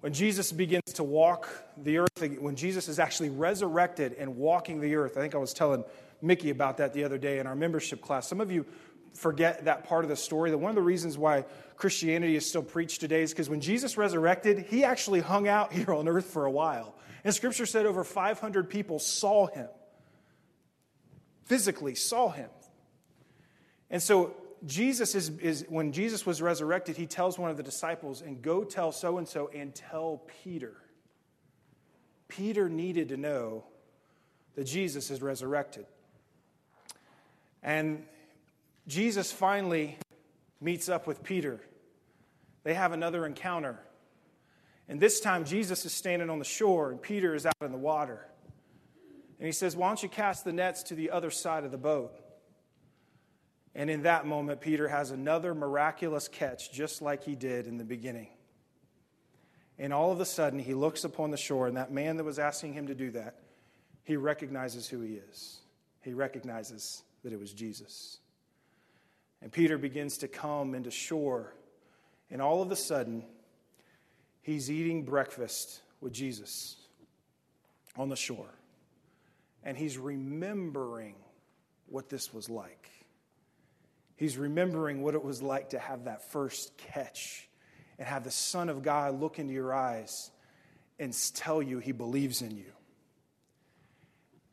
when 0.00 0.12
Jesus 0.12 0.52
begins 0.52 0.92
to 0.94 1.04
walk 1.04 1.48
the 1.76 1.98
earth, 1.98 2.38
when 2.38 2.56
Jesus 2.56 2.88
is 2.88 2.98
actually 2.98 3.30
resurrected 3.30 4.14
and 4.18 4.36
walking 4.36 4.80
the 4.80 4.94
earth, 4.96 5.16
I 5.16 5.20
think 5.20 5.34
I 5.34 5.38
was 5.38 5.54
telling 5.54 5.84
Mickey 6.20 6.50
about 6.50 6.78
that 6.78 6.92
the 6.92 7.04
other 7.04 7.18
day 7.18 7.38
in 7.38 7.46
our 7.46 7.54
membership 7.54 8.00
class. 8.00 8.28
Some 8.28 8.40
of 8.40 8.50
you 8.50 8.66
forget 9.14 9.64
that 9.64 9.84
part 9.84 10.04
of 10.04 10.08
the 10.08 10.16
story. 10.16 10.50
That 10.50 10.58
one 10.58 10.70
of 10.70 10.76
the 10.76 10.82
reasons 10.82 11.18
why 11.18 11.44
Christianity 11.76 12.36
is 12.36 12.48
still 12.48 12.62
preached 12.62 13.00
today 13.00 13.22
is 13.22 13.32
because 13.32 13.50
when 13.50 13.60
Jesus 13.60 13.96
resurrected, 13.96 14.66
he 14.68 14.84
actually 14.84 15.20
hung 15.20 15.48
out 15.48 15.72
here 15.72 15.92
on 15.92 16.08
earth 16.08 16.26
for 16.26 16.44
a 16.44 16.50
while. 16.50 16.94
And 17.24 17.34
scripture 17.34 17.66
said 17.66 17.86
over 17.86 18.04
500 18.04 18.68
people 18.68 18.98
saw 18.98 19.46
him, 19.46 19.68
physically 21.44 21.94
saw 21.94 22.30
him. 22.30 22.50
And 23.90 24.02
so 24.02 24.34
Jesus 24.64 25.14
is, 25.14 25.28
is 25.38 25.66
when 25.68 25.92
Jesus 25.92 26.24
was 26.24 26.40
resurrected, 26.40 26.96
he 26.96 27.06
tells 27.06 27.38
one 27.38 27.50
of 27.50 27.56
the 27.56 27.62
disciples, 27.62 28.22
and 28.22 28.40
go 28.40 28.64
tell 28.64 28.92
so 28.92 29.18
and 29.18 29.28
so 29.28 29.50
and 29.54 29.74
tell 29.74 30.22
Peter. 30.42 30.74
Peter 32.28 32.68
needed 32.68 33.10
to 33.10 33.16
know 33.16 33.64
that 34.54 34.64
Jesus 34.64 35.10
is 35.10 35.20
resurrected. 35.20 35.86
And 37.62 38.04
Jesus 38.86 39.32
finally 39.32 39.98
meets 40.60 40.88
up 40.88 41.06
with 41.06 41.22
Peter. 41.22 41.60
They 42.64 42.74
have 42.74 42.92
another 42.92 43.26
encounter. 43.26 43.78
And 44.88 45.00
this 45.00 45.20
time, 45.20 45.44
Jesus 45.44 45.84
is 45.84 45.92
standing 45.92 46.30
on 46.30 46.38
the 46.38 46.44
shore, 46.44 46.90
and 46.90 47.00
Peter 47.00 47.34
is 47.34 47.46
out 47.46 47.54
in 47.60 47.72
the 47.72 47.78
water. 47.78 48.26
And 49.38 49.46
he 49.46 49.52
says, 49.52 49.76
Why 49.76 49.88
don't 49.88 50.02
you 50.02 50.08
cast 50.08 50.44
the 50.44 50.52
nets 50.52 50.82
to 50.84 50.94
the 50.94 51.10
other 51.10 51.30
side 51.30 51.64
of 51.64 51.70
the 51.70 51.78
boat? 51.78 52.12
And 53.74 53.88
in 53.88 54.02
that 54.02 54.26
moment, 54.26 54.60
Peter 54.60 54.88
has 54.88 55.10
another 55.10 55.54
miraculous 55.54 56.28
catch, 56.28 56.72
just 56.72 57.00
like 57.00 57.24
he 57.24 57.34
did 57.34 57.66
in 57.66 57.78
the 57.78 57.84
beginning. 57.84 58.28
And 59.78 59.92
all 59.92 60.12
of 60.12 60.20
a 60.20 60.26
sudden, 60.26 60.58
he 60.58 60.74
looks 60.74 61.04
upon 61.04 61.30
the 61.30 61.36
shore, 61.36 61.66
and 61.66 61.76
that 61.76 61.90
man 61.90 62.18
that 62.18 62.24
was 62.24 62.38
asking 62.38 62.74
him 62.74 62.88
to 62.88 62.94
do 62.94 63.12
that, 63.12 63.36
he 64.04 64.16
recognizes 64.16 64.88
who 64.88 65.00
he 65.00 65.14
is. 65.14 65.60
He 66.02 66.12
recognizes 66.12 67.02
that 67.24 67.32
it 67.32 67.40
was 67.40 67.52
Jesus. 67.52 68.18
And 69.42 69.50
Peter 69.50 69.76
begins 69.76 70.18
to 70.18 70.28
come 70.28 70.74
into 70.74 70.90
shore, 70.90 71.52
and 72.30 72.40
all 72.40 72.62
of 72.62 72.70
a 72.70 72.76
sudden, 72.76 73.24
he's 74.40 74.70
eating 74.70 75.04
breakfast 75.04 75.82
with 76.00 76.12
Jesus 76.12 76.76
on 77.96 78.08
the 78.08 78.16
shore. 78.16 78.54
And 79.64 79.76
he's 79.76 79.98
remembering 79.98 81.16
what 81.86 82.08
this 82.08 82.32
was 82.32 82.48
like. 82.48 82.88
He's 84.16 84.36
remembering 84.36 85.02
what 85.02 85.14
it 85.14 85.24
was 85.24 85.42
like 85.42 85.70
to 85.70 85.78
have 85.78 86.04
that 86.04 86.30
first 86.30 86.76
catch 86.78 87.48
and 87.98 88.06
have 88.06 88.24
the 88.24 88.30
Son 88.30 88.68
of 88.68 88.82
God 88.82 89.20
look 89.20 89.38
into 89.38 89.52
your 89.52 89.74
eyes 89.74 90.30
and 90.98 91.12
tell 91.34 91.60
you 91.60 91.80
he 91.80 91.92
believes 91.92 92.42
in 92.42 92.56
you. 92.56 92.72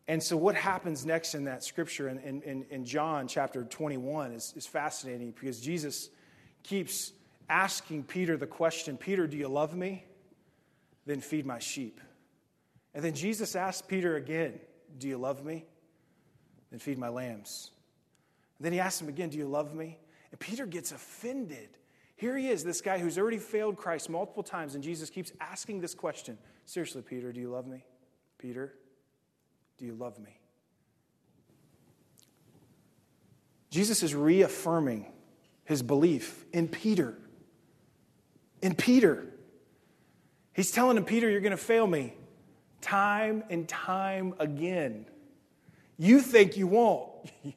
And 0.09 0.23
so, 0.23 0.35
what 0.35 0.55
happens 0.55 1.05
next 1.05 1.35
in 1.35 1.43
that 1.43 1.63
scripture 1.63 2.09
in, 2.09 2.41
in, 2.41 2.65
in 2.71 2.83
John 2.83 3.27
chapter 3.27 3.63
21 3.63 4.31
is, 4.31 4.55
is 4.57 4.65
fascinating 4.65 5.35
because 5.39 5.61
Jesus 5.61 6.09
keeps 6.63 7.13
asking 7.47 8.05
Peter 8.05 8.35
the 8.35 8.47
question 8.47 8.97
Peter, 8.97 9.27
do 9.27 9.37
you 9.37 9.47
love 9.47 9.75
me? 9.75 10.03
Then 11.05 11.21
feed 11.21 11.45
my 11.45 11.59
sheep. 11.59 12.01
And 12.95 13.05
then 13.05 13.13
Jesus 13.13 13.55
asks 13.55 13.83
Peter 13.83 14.15
again, 14.15 14.59
Do 14.97 15.07
you 15.07 15.19
love 15.19 15.45
me? 15.45 15.65
Then 16.71 16.79
feed 16.79 16.97
my 16.97 17.09
lambs. 17.09 17.69
And 18.57 18.65
then 18.65 18.73
he 18.73 18.79
asks 18.79 18.99
him 18.99 19.09
again, 19.09 19.29
Do 19.29 19.37
you 19.37 19.47
love 19.47 19.75
me? 19.75 19.99
And 20.31 20.39
Peter 20.39 20.65
gets 20.65 20.91
offended. 20.91 21.69
Here 22.15 22.35
he 22.35 22.49
is, 22.49 22.63
this 22.63 22.81
guy 22.81 22.97
who's 22.97 23.19
already 23.19 23.37
failed 23.37 23.77
Christ 23.77 24.09
multiple 24.09 24.41
times, 24.41 24.73
and 24.73 24.83
Jesus 24.83 25.11
keeps 25.11 25.31
asking 25.39 25.81
this 25.81 25.93
question 25.93 26.35
Seriously, 26.65 27.03
Peter, 27.03 27.31
do 27.31 27.39
you 27.39 27.51
love 27.51 27.67
me? 27.67 27.85
Peter, 28.39 28.73
do 29.79 29.85
you 29.85 29.93
love 29.93 30.19
me? 30.19 30.37
Jesus 33.71 34.03
is 34.03 34.13
reaffirming 34.13 35.05
his 35.63 35.81
belief 35.81 36.45
in 36.53 36.67
Peter 36.67 37.17
in 38.61 38.75
Peter. 38.75 39.25
He's 40.53 40.71
telling 40.71 40.97
him, 40.97 41.05
Peter, 41.05 41.29
you're 41.29 41.41
going 41.41 41.51
to 41.51 41.57
fail 41.57 41.87
me 41.87 42.13
time 42.81 43.43
and 43.49 43.67
time 43.67 44.33
again. 44.39 45.05
You 45.97 46.21
think 46.21 46.57
you 46.57 46.67
won't. 46.67 47.09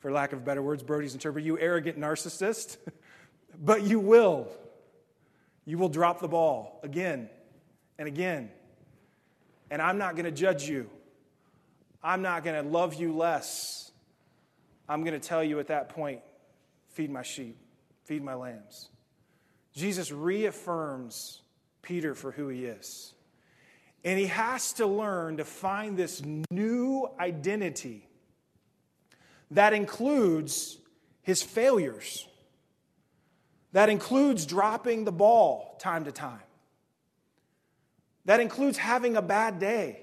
For 0.00 0.10
lack 0.10 0.32
of 0.32 0.44
better 0.44 0.62
words, 0.62 0.82
Brody's 0.82 1.14
interpret 1.14 1.44
you 1.44 1.58
arrogant 1.58 1.98
narcissist, 1.98 2.76
but 3.62 3.84
you 3.84 4.00
will. 4.00 4.48
You 5.64 5.78
will 5.78 5.88
drop 5.88 6.20
the 6.20 6.28
ball 6.28 6.80
again 6.82 7.30
and 7.98 8.08
again. 8.08 8.50
And 9.70 9.80
I'm 9.80 9.98
not 9.98 10.16
going 10.16 10.24
to 10.24 10.32
judge 10.32 10.68
you. 10.68 10.90
I'm 12.02 12.22
not 12.22 12.44
going 12.44 12.62
to 12.62 12.68
love 12.68 12.94
you 12.94 13.16
less. 13.16 13.90
I'm 14.88 15.04
going 15.04 15.18
to 15.18 15.26
tell 15.26 15.42
you 15.42 15.60
at 15.60 15.68
that 15.68 15.90
point 15.90 16.20
feed 16.88 17.10
my 17.10 17.22
sheep, 17.22 17.56
feed 18.04 18.22
my 18.22 18.34
lambs. 18.34 18.88
Jesus 19.74 20.12
reaffirms 20.12 21.40
Peter 21.80 22.14
for 22.14 22.30
who 22.30 22.48
he 22.48 22.66
is. 22.66 23.14
And 24.04 24.18
he 24.18 24.26
has 24.26 24.74
to 24.74 24.86
learn 24.86 25.36
to 25.36 25.44
find 25.44 25.96
this 25.96 26.22
new 26.50 27.08
identity 27.18 28.08
that 29.52 29.72
includes 29.72 30.78
his 31.22 31.42
failures, 31.42 32.26
that 33.72 33.88
includes 33.88 34.44
dropping 34.44 35.04
the 35.04 35.12
ball 35.12 35.76
time 35.78 36.04
to 36.04 36.12
time, 36.12 36.40
that 38.24 38.40
includes 38.40 38.76
having 38.76 39.16
a 39.16 39.22
bad 39.22 39.60
day, 39.60 40.02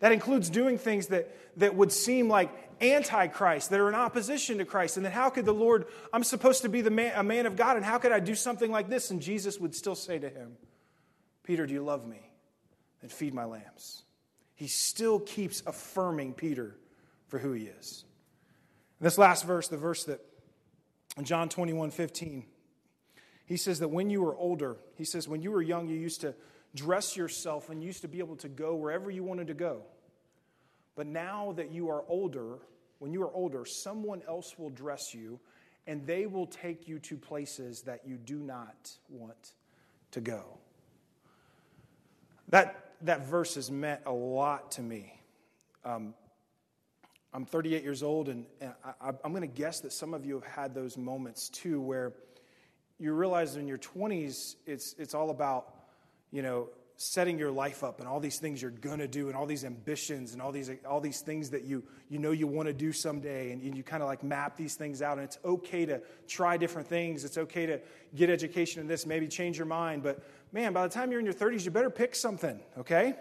that 0.00 0.12
includes 0.12 0.50
doing 0.50 0.78
things 0.78 1.08
that, 1.08 1.34
that 1.58 1.74
would 1.74 1.92
seem 1.92 2.28
like 2.28 2.50
antichrist 2.80 3.70
that 3.70 3.80
are 3.80 3.88
in 3.88 3.94
opposition 3.94 4.58
to 4.58 4.64
Christ. 4.64 4.96
And 4.96 5.04
then 5.04 5.12
how 5.12 5.30
could 5.30 5.44
the 5.44 5.54
Lord, 5.54 5.86
I'm 6.12 6.24
supposed 6.24 6.62
to 6.62 6.68
be 6.68 6.80
the 6.80 6.90
man, 6.90 7.12
a 7.16 7.22
man 7.22 7.46
of 7.46 7.56
God, 7.56 7.76
and 7.76 7.84
how 7.84 7.98
could 7.98 8.12
I 8.12 8.20
do 8.20 8.34
something 8.34 8.70
like 8.70 8.88
this? 8.88 9.10
And 9.10 9.20
Jesus 9.20 9.58
would 9.58 9.74
still 9.74 9.94
say 9.94 10.18
to 10.18 10.28
him, 10.28 10.56
Peter, 11.42 11.66
do 11.66 11.74
you 11.74 11.82
love 11.82 12.06
me? 12.06 12.30
Then 13.00 13.10
feed 13.10 13.34
my 13.34 13.44
lambs. 13.44 14.04
He 14.54 14.66
still 14.66 15.20
keeps 15.20 15.62
affirming 15.66 16.34
Peter 16.34 16.76
for 17.28 17.38
who 17.38 17.52
he 17.52 17.64
is. 17.64 18.04
And 18.98 19.06
this 19.06 19.18
last 19.18 19.44
verse, 19.44 19.68
the 19.68 19.76
verse 19.76 20.04
that 20.04 20.20
in 21.16 21.24
John 21.24 21.48
21 21.48 21.90
15, 21.90 22.44
he 23.46 23.56
says 23.56 23.78
that 23.78 23.88
when 23.88 24.10
you 24.10 24.20
were 24.20 24.36
older, 24.36 24.76
he 24.94 25.04
says, 25.04 25.26
when 25.26 25.42
you 25.42 25.50
were 25.50 25.62
young, 25.62 25.88
you 25.88 25.96
used 25.96 26.20
to 26.20 26.34
dress 26.74 27.16
yourself 27.16 27.70
and 27.70 27.82
used 27.82 28.02
to 28.02 28.08
be 28.08 28.18
able 28.18 28.36
to 28.36 28.48
go 28.48 28.74
wherever 28.74 29.10
you 29.10 29.22
wanted 29.22 29.46
to 29.48 29.54
go. 29.54 29.82
But 30.94 31.06
now 31.06 31.52
that 31.56 31.70
you 31.70 31.88
are 31.90 32.04
older, 32.08 32.58
when 32.98 33.12
you 33.12 33.22
are 33.22 33.32
older, 33.32 33.64
someone 33.64 34.22
else 34.26 34.58
will 34.58 34.70
dress 34.70 35.14
you 35.14 35.38
and 35.86 36.06
they 36.06 36.26
will 36.26 36.46
take 36.46 36.86
you 36.86 36.98
to 36.98 37.16
places 37.16 37.82
that 37.82 38.02
you 38.06 38.16
do 38.16 38.38
not 38.38 38.92
want 39.08 39.54
to 40.10 40.20
go. 40.20 40.58
That, 42.48 42.92
that 43.02 43.26
verse 43.26 43.54
has 43.54 43.70
meant 43.70 44.02
a 44.06 44.12
lot 44.12 44.72
to 44.72 44.82
me. 44.82 45.20
Um, 45.84 46.14
I'm 47.32 47.44
38 47.44 47.82
years 47.82 48.02
old, 48.02 48.28
and, 48.28 48.46
and 48.60 48.72
I, 49.00 49.10
I'm 49.22 49.32
going 49.32 49.42
to 49.42 49.46
guess 49.46 49.80
that 49.80 49.92
some 49.92 50.14
of 50.14 50.24
you 50.24 50.34
have 50.34 50.44
had 50.44 50.74
those 50.74 50.96
moments 50.96 51.48
too 51.48 51.80
where 51.80 52.12
you 52.98 53.12
realize 53.12 53.56
in 53.56 53.68
your 53.68 53.78
20s, 53.78 54.56
it's, 54.66 54.94
it's 54.98 55.14
all 55.14 55.30
about, 55.30 55.74
you 56.30 56.42
know, 56.42 56.68
setting 57.00 57.38
your 57.38 57.52
life 57.52 57.84
up 57.84 58.00
and 58.00 58.08
all 58.08 58.18
these 58.18 58.38
things 58.38 58.60
you're 58.60 58.72
going 58.72 58.98
to 58.98 59.06
do 59.06 59.28
and 59.28 59.36
all 59.36 59.46
these 59.46 59.64
ambitions 59.64 60.32
and 60.32 60.42
all 60.42 60.50
these, 60.50 60.68
all 60.84 61.00
these 61.00 61.20
things 61.20 61.48
that 61.50 61.62
you, 61.62 61.84
you 62.08 62.18
know 62.18 62.32
you 62.32 62.48
want 62.48 62.66
to 62.66 62.72
do 62.72 62.92
someday. 62.92 63.52
And, 63.52 63.76
you 63.76 63.84
kind 63.84 64.02
of 64.02 64.08
like 64.08 64.24
map 64.24 64.56
these 64.56 64.74
things 64.74 65.00
out. 65.00 65.16
And 65.16 65.24
it's 65.24 65.38
okay 65.44 65.86
to 65.86 66.00
try 66.26 66.56
different 66.56 66.88
things. 66.88 67.24
It's 67.24 67.38
okay 67.38 67.66
to 67.66 67.80
get 68.16 68.30
education 68.30 68.80
in 68.80 68.88
this, 68.88 69.06
maybe 69.06 69.28
change 69.28 69.56
your 69.56 69.66
mind. 69.66 70.02
But 70.02 70.24
man, 70.52 70.72
by 70.72 70.88
the 70.88 70.92
time 70.92 71.12
you're 71.12 71.20
in 71.20 71.24
your 71.24 71.34
30s, 71.34 71.64
you 71.64 71.70
better 71.70 71.88
pick 71.88 72.16
something, 72.16 72.58
okay? 72.76 73.14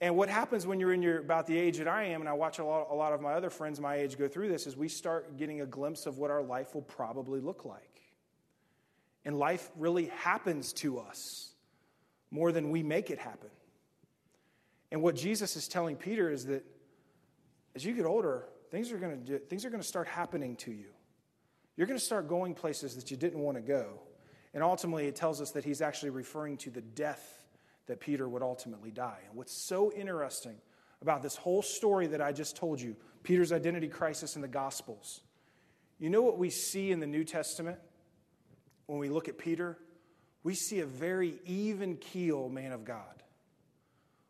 And 0.00 0.16
what 0.16 0.30
happens 0.30 0.66
when 0.66 0.80
you're 0.80 0.94
in 0.94 1.02
your 1.02 1.18
about 1.18 1.46
the 1.46 1.58
age 1.58 1.76
that 1.76 1.88
I 1.88 2.04
am, 2.04 2.22
and 2.22 2.28
I 2.28 2.32
watch 2.32 2.58
a 2.58 2.64
lot, 2.64 2.88
a 2.90 2.94
lot 2.94 3.12
of 3.12 3.20
my 3.20 3.34
other 3.34 3.50
friends 3.50 3.78
my 3.80 3.96
age 3.96 4.16
go 4.16 4.28
through 4.28 4.48
this, 4.48 4.66
is 4.66 4.78
we 4.78 4.88
start 4.88 5.36
getting 5.36 5.60
a 5.60 5.66
glimpse 5.66 6.06
of 6.06 6.16
what 6.16 6.30
our 6.30 6.42
life 6.42 6.74
will 6.74 6.82
probably 6.82 7.40
look 7.40 7.66
like. 7.66 8.00
And 9.26 9.38
life 9.38 9.70
really 9.76 10.06
happens 10.06 10.72
to 10.74 11.00
us 11.00 11.49
more 12.30 12.52
than 12.52 12.70
we 12.70 12.82
make 12.82 13.10
it 13.10 13.18
happen. 13.18 13.50
And 14.92 15.02
what 15.02 15.14
Jesus 15.14 15.56
is 15.56 15.68
telling 15.68 15.96
Peter 15.96 16.30
is 16.30 16.46
that 16.46 16.64
as 17.74 17.84
you 17.84 17.92
get 17.94 18.06
older, 18.06 18.44
things 18.70 18.90
are 18.92 18.98
going 18.98 19.24
to 19.24 19.38
things 19.38 19.64
are 19.64 19.70
going 19.70 19.82
to 19.82 19.86
start 19.86 20.08
happening 20.08 20.56
to 20.56 20.72
you. 20.72 20.88
You're 21.76 21.86
going 21.86 21.98
to 21.98 22.04
start 22.04 22.28
going 22.28 22.54
places 22.54 22.94
that 22.96 23.10
you 23.10 23.16
didn't 23.16 23.40
want 23.40 23.56
to 23.56 23.62
go. 23.62 24.00
And 24.52 24.62
ultimately, 24.62 25.06
it 25.06 25.14
tells 25.14 25.40
us 25.40 25.52
that 25.52 25.64
he's 25.64 25.80
actually 25.80 26.10
referring 26.10 26.56
to 26.58 26.70
the 26.70 26.80
death 26.80 27.44
that 27.86 28.00
Peter 28.00 28.28
would 28.28 28.42
ultimately 28.42 28.90
die. 28.90 29.18
And 29.28 29.36
what's 29.36 29.52
so 29.52 29.92
interesting 29.92 30.56
about 31.00 31.22
this 31.22 31.36
whole 31.36 31.62
story 31.62 32.08
that 32.08 32.20
I 32.20 32.32
just 32.32 32.56
told 32.56 32.80
you, 32.80 32.96
Peter's 33.22 33.52
identity 33.52 33.88
crisis 33.88 34.36
in 34.36 34.42
the 34.42 34.48
Gospels, 34.48 35.22
you 35.98 36.10
know 36.10 36.22
what 36.22 36.38
we 36.38 36.50
see 36.50 36.90
in 36.90 37.00
the 37.00 37.06
New 37.06 37.24
Testament 37.24 37.78
when 38.86 38.98
we 38.98 39.08
look 39.08 39.28
at 39.28 39.38
Peter? 39.38 39.78
We 40.42 40.54
see 40.54 40.80
a 40.80 40.86
very 40.86 41.34
even 41.44 41.96
keel 41.96 42.48
man 42.48 42.72
of 42.72 42.84
God. 42.84 43.04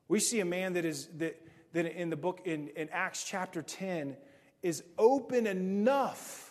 We 0.09 0.19
see 0.19 0.41
a 0.41 0.45
man 0.45 0.73
that 0.73 0.85
is 0.85 1.07
that, 1.19 1.41
that 1.73 1.87
in 1.87 2.11
the 2.11 2.17
book 2.17 2.41
in, 2.45 2.69
in 2.77 2.89
Acts 2.91 3.25
chapter 3.25 3.63
10 3.63 4.17
is 4.63 4.83
open 4.99 5.47
enough 5.47 6.51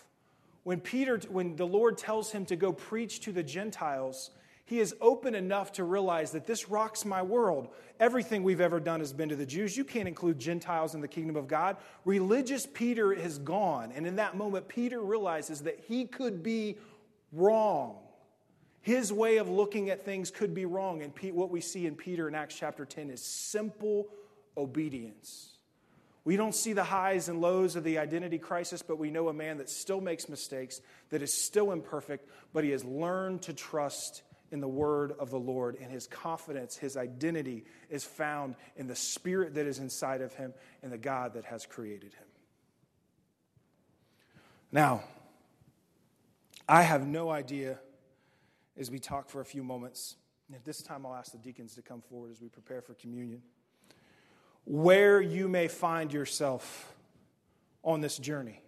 when 0.63 0.79
Peter, 0.79 1.19
when 1.29 1.55
the 1.55 1.65
Lord 1.65 1.97
tells 1.97 2.31
him 2.31 2.45
to 2.45 2.55
go 2.55 2.71
preach 2.71 3.21
to 3.21 3.31
the 3.31 3.43
Gentiles, 3.43 4.29
he 4.65 4.79
is 4.79 4.93
open 5.01 5.33
enough 5.33 5.71
to 5.73 5.83
realize 5.83 6.31
that 6.33 6.45
this 6.45 6.69
rocks 6.69 7.05
my 7.05 7.23
world. 7.23 7.69
Everything 7.99 8.43
we've 8.43 8.61
ever 8.61 8.79
done 8.79 8.99
has 8.99 9.11
been 9.11 9.29
to 9.29 9.35
the 9.35 9.45
Jews. 9.45 9.75
You 9.75 9.83
can't 9.83 10.07
include 10.07 10.37
Gentiles 10.37 10.93
in 10.93 11.01
the 11.01 11.07
kingdom 11.07 11.35
of 11.35 11.47
God. 11.47 11.77
Religious 12.05 12.67
Peter 12.67 13.11
is 13.11 13.39
gone. 13.39 13.91
And 13.95 14.05
in 14.05 14.17
that 14.17 14.37
moment, 14.37 14.67
Peter 14.67 15.01
realizes 15.01 15.61
that 15.61 15.79
he 15.87 16.05
could 16.05 16.43
be 16.43 16.77
wrong. 17.33 17.97
His 18.81 19.11
way 19.11 19.37
of 19.37 19.49
looking 19.49 19.89
at 19.89 20.05
things 20.05 20.31
could 20.31 20.53
be 20.53 20.65
wrong. 20.65 21.01
And 21.01 21.13
what 21.33 21.49
we 21.49 21.61
see 21.61 21.85
in 21.85 21.95
Peter 21.95 22.27
in 22.27 22.35
Acts 22.35 22.55
chapter 22.55 22.85
10 22.85 23.09
is 23.09 23.21
simple 23.21 24.07
obedience. 24.55 25.57
We 26.23 26.37
don't 26.37 26.55
see 26.55 26.73
the 26.73 26.83
highs 26.83 27.29
and 27.29 27.41
lows 27.41 27.75
of 27.75 27.83
the 27.83 27.97
identity 27.97 28.37
crisis, 28.37 28.81
but 28.81 28.99
we 28.99 29.09
know 29.09 29.29
a 29.29 29.33
man 29.33 29.57
that 29.57 29.69
still 29.69 30.01
makes 30.01 30.29
mistakes, 30.29 30.81
that 31.09 31.21
is 31.21 31.33
still 31.33 31.71
imperfect, 31.71 32.29
but 32.53 32.63
he 32.63 32.69
has 32.71 32.83
learned 32.83 33.41
to 33.43 33.53
trust 33.53 34.23
in 34.51 34.59
the 34.61 34.67
word 34.67 35.13
of 35.19 35.29
the 35.29 35.39
Lord, 35.39 35.77
and 35.79 35.91
his 35.91 36.07
confidence, 36.07 36.75
his 36.75 36.97
identity 36.97 37.65
is 37.89 38.03
found 38.03 38.55
in 38.75 38.87
the 38.87 38.95
spirit 38.95 39.53
that 39.55 39.65
is 39.65 39.79
inside 39.79 40.21
of 40.21 40.33
him 40.33 40.53
and 40.81 40.91
the 40.91 40.97
God 40.97 41.33
that 41.35 41.45
has 41.45 41.65
created 41.65 42.13
him. 42.13 42.27
Now, 44.71 45.03
I 46.67 46.83
have 46.83 47.07
no 47.07 47.29
idea 47.29 47.79
as 48.79 48.89
we 48.89 48.97
talk 48.97 49.29
for 49.29 49.41
a 49.41 49.45
few 49.45 49.63
moments. 49.63 50.15
At 50.53 50.65
this 50.65 50.81
time, 50.81 51.05
I'll 51.05 51.13
ask 51.13 51.31
the 51.31 51.37
deacons 51.37 51.75
to 51.75 51.83
come 51.83 52.01
forward 52.01 52.31
as 52.31 52.41
we 52.41 52.49
prepare 52.49 52.81
for 52.81 52.95
communion 52.95 53.43
where 54.69 55.19
you 55.19 55.47
may 55.47 55.67
find 55.67 56.13
yourself 56.13 56.93
on 57.83 58.01
this 58.01 58.17
journey. 58.19 58.61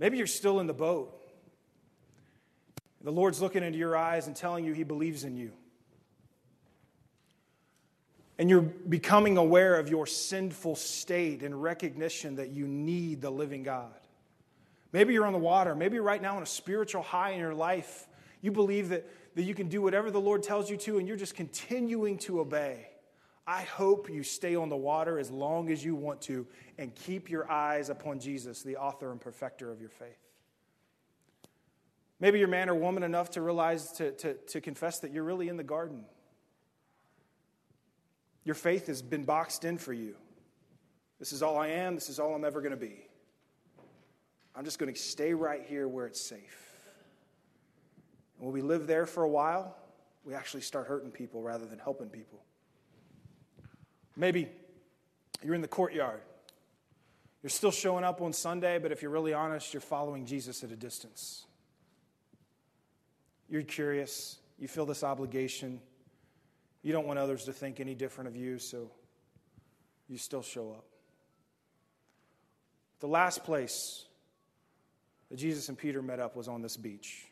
Maybe 0.00 0.18
you're 0.18 0.26
still 0.26 0.58
in 0.58 0.66
the 0.66 0.74
boat. 0.74 1.14
The 3.02 3.12
Lord's 3.12 3.40
looking 3.40 3.62
into 3.62 3.78
your 3.78 3.96
eyes 3.96 4.26
and 4.26 4.34
telling 4.34 4.64
you 4.64 4.72
He 4.72 4.82
believes 4.82 5.22
in 5.22 5.36
you. 5.36 5.52
And 8.40 8.50
you're 8.50 8.62
becoming 8.62 9.36
aware 9.36 9.76
of 9.76 9.88
your 9.88 10.06
sinful 10.06 10.76
state 10.76 11.42
and 11.42 11.60
recognition 11.60 12.36
that 12.36 12.50
you 12.50 12.66
need 12.66 13.20
the 13.20 13.30
living 13.30 13.62
God. 13.62 13.94
Maybe 14.92 15.12
you're 15.12 15.26
on 15.26 15.32
the 15.32 15.38
water. 15.38 15.76
Maybe 15.76 16.00
right 16.00 16.20
now 16.20 16.36
on 16.36 16.42
a 16.42 16.46
spiritual 16.46 17.02
high 17.02 17.30
in 17.30 17.40
your 17.40 17.54
life. 17.54 18.08
You 18.40 18.52
believe 18.52 18.90
that, 18.90 19.06
that 19.34 19.42
you 19.42 19.54
can 19.54 19.68
do 19.68 19.82
whatever 19.82 20.10
the 20.10 20.20
Lord 20.20 20.42
tells 20.42 20.70
you 20.70 20.76
to, 20.78 20.98
and 20.98 21.08
you're 21.08 21.16
just 21.16 21.34
continuing 21.34 22.18
to 22.18 22.40
obey. 22.40 22.88
I 23.46 23.62
hope 23.62 24.10
you 24.10 24.22
stay 24.22 24.54
on 24.56 24.68
the 24.68 24.76
water 24.76 25.18
as 25.18 25.30
long 25.30 25.70
as 25.70 25.82
you 25.82 25.94
want 25.94 26.20
to 26.22 26.46
and 26.76 26.94
keep 26.94 27.30
your 27.30 27.50
eyes 27.50 27.88
upon 27.88 28.20
Jesus, 28.20 28.62
the 28.62 28.76
author 28.76 29.10
and 29.10 29.20
perfecter 29.20 29.72
of 29.72 29.80
your 29.80 29.88
faith. 29.88 30.18
Maybe 32.20 32.38
you're 32.38 32.48
man 32.48 32.68
or 32.68 32.74
woman 32.74 33.02
enough 33.02 33.30
to 33.30 33.42
realize, 33.42 33.92
to, 33.92 34.12
to, 34.12 34.34
to 34.34 34.60
confess 34.60 34.98
that 35.00 35.12
you're 35.12 35.24
really 35.24 35.48
in 35.48 35.56
the 35.56 35.64
garden. 35.64 36.04
Your 38.44 38.54
faith 38.54 38.86
has 38.88 39.02
been 39.02 39.24
boxed 39.24 39.64
in 39.64 39.78
for 39.78 39.92
you. 39.92 40.14
This 41.18 41.32
is 41.32 41.42
all 41.42 41.58
I 41.58 41.68
am, 41.68 41.94
this 41.94 42.08
is 42.08 42.18
all 42.18 42.34
I'm 42.34 42.44
ever 42.44 42.60
going 42.60 42.72
to 42.72 42.76
be. 42.76 43.08
I'm 44.54 44.64
just 44.64 44.78
going 44.78 44.92
to 44.92 45.00
stay 45.00 45.34
right 45.34 45.64
here 45.66 45.88
where 45.88 46.06
it's 46.06 46.20
safe. 46.20 46.67
And 48.38 48.46
when 48.46 48.54
we 48.54 48.62
live 48.62 48.86
there 48.86 49.06
for 49.06 49.24
a 49.24 49.28
while, 49.28 49.76
we 50.24 50.34
actually 50.34 50.62
start 50.62 50.86
hurting 50.86 51.10
people 51.10 51.42
rather 51.42 51.66
than 51.66 51.78
helping 51.78 52.08
people. 52.08 52.42
Maybe 54.16 54.48
you're 55.42 55.54
in 55.54 55.60
the 55.60 55.68
courtyard. 55.68 56.20
You're 57.42 57.50
still 57.50 57.70
showing 57.70 58.04
up 58.04 58.20
on 58.20 58.32
Sunday, 58.32 58.78
but 58.78 58.90
if 58.90 59.00
you're 59.00 59.10
really 59.10 59.32
honest, 59.32 59.72
you're 59.72 59.80
following 59.80 60.26
Jesus 60.26 60.64
at 60.64 60.72
a 60.72 60.76
distance. 60.76 61.46
You're 63.48 63.62
curious. 63.62 64.38
You 64.58 64.68
feel 64.68 64.86
this 64.86 65.04
obligation. 65.04 65.80
You 66.82 66.92
don't 66.92 67.06
want 67.06 67.18
others 67.18 67.44
to 67.44 67.52
think 67.52 67.80
any 67.80 67.94
different 67.94 68.28
of 68.28 68.36
you, 68.36 68.58
so 68.58 68.90
you 70.08 70.18
still 70.18 70.42
show 70.42 70.70
up. 70.72 70.84
The 73.00 73.08
last 73.08 73.44
place 73.44 74.04
that 75.30 75.36
Jesus 75.36 75.68
and 75.68 75.78
Peter 75.78 76.02
met 76.02 76.18
up 76.18 76.34
was 76.34 76.48
on 76.48 76.60
this 76.60 76.76
beach. 76.76 77.26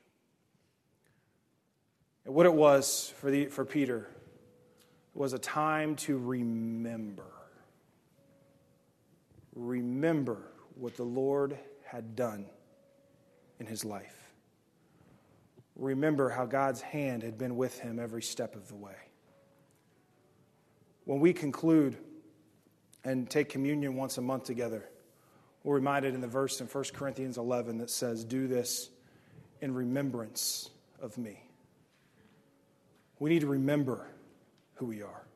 And 2.26 2.34
what 2.34 2.44
it 2.44 2.52
was 2.52 3.14
for, 3.18 3.30
the, 3.30 3.46
for 3.46 3.64
Peter 3.64 4.08
was 5.14 5.32
a 5.32 5.38
time 5.38 5.94
to 5.96 6.18
remember. 6.18 7.24
Remember 9.54 10.38
what 10.74 10.96
the 10.96 11.04
Lord 11.04 11.56
had 11.84 12.16
done 12.16 12.46
in 13.60 13.66
his 13.66 13.84
life. 13.84 14.14
Remember 15.76 16.28
how 16.28 16.46
God's 16.46 16.80
hand 16.80 17.22
had 17.22 17.38
been 17.38 17.56
with 17.56 17.78
him 17.78 18.00
every 18.00 18.22
step 18.22 18.56
of 18.56 18.66
the 18.68 18.74
way. 18.74 18.96
When 21.04 21.20
we 21.20 21.32
conclude 21.32 21.96
and 23.04 23.30
take 23.30 23.48
communion 23.48 23.94
once 23.94 24.18
a 24.18 24.22
month 24.22 24.44
together, 24.44 24.88
we're 25.62 25.76
reminded 25.76 26.14
in 26.14 26.20
the 26.20 26.26
verse 26.26 26.60
in 26.60 26.66
1 26.66 26.84
Corinthians 26.92 27.38
11 27.38 27.78
that 27.78 27.90
says, 27.90 28.24
Do 28.24 28.48
this 28.48 28.90
in 29.60 29.72
remembrance 29.72 30.70
of 31.00 31.16
me. 31.16 31.45
We 33.18 33.30
need 33.30 33.40
to 33.40 33.46
remember 33.46 34.06
who 34.74 34.86
we 34.86 35.02
are. 35.02 35.26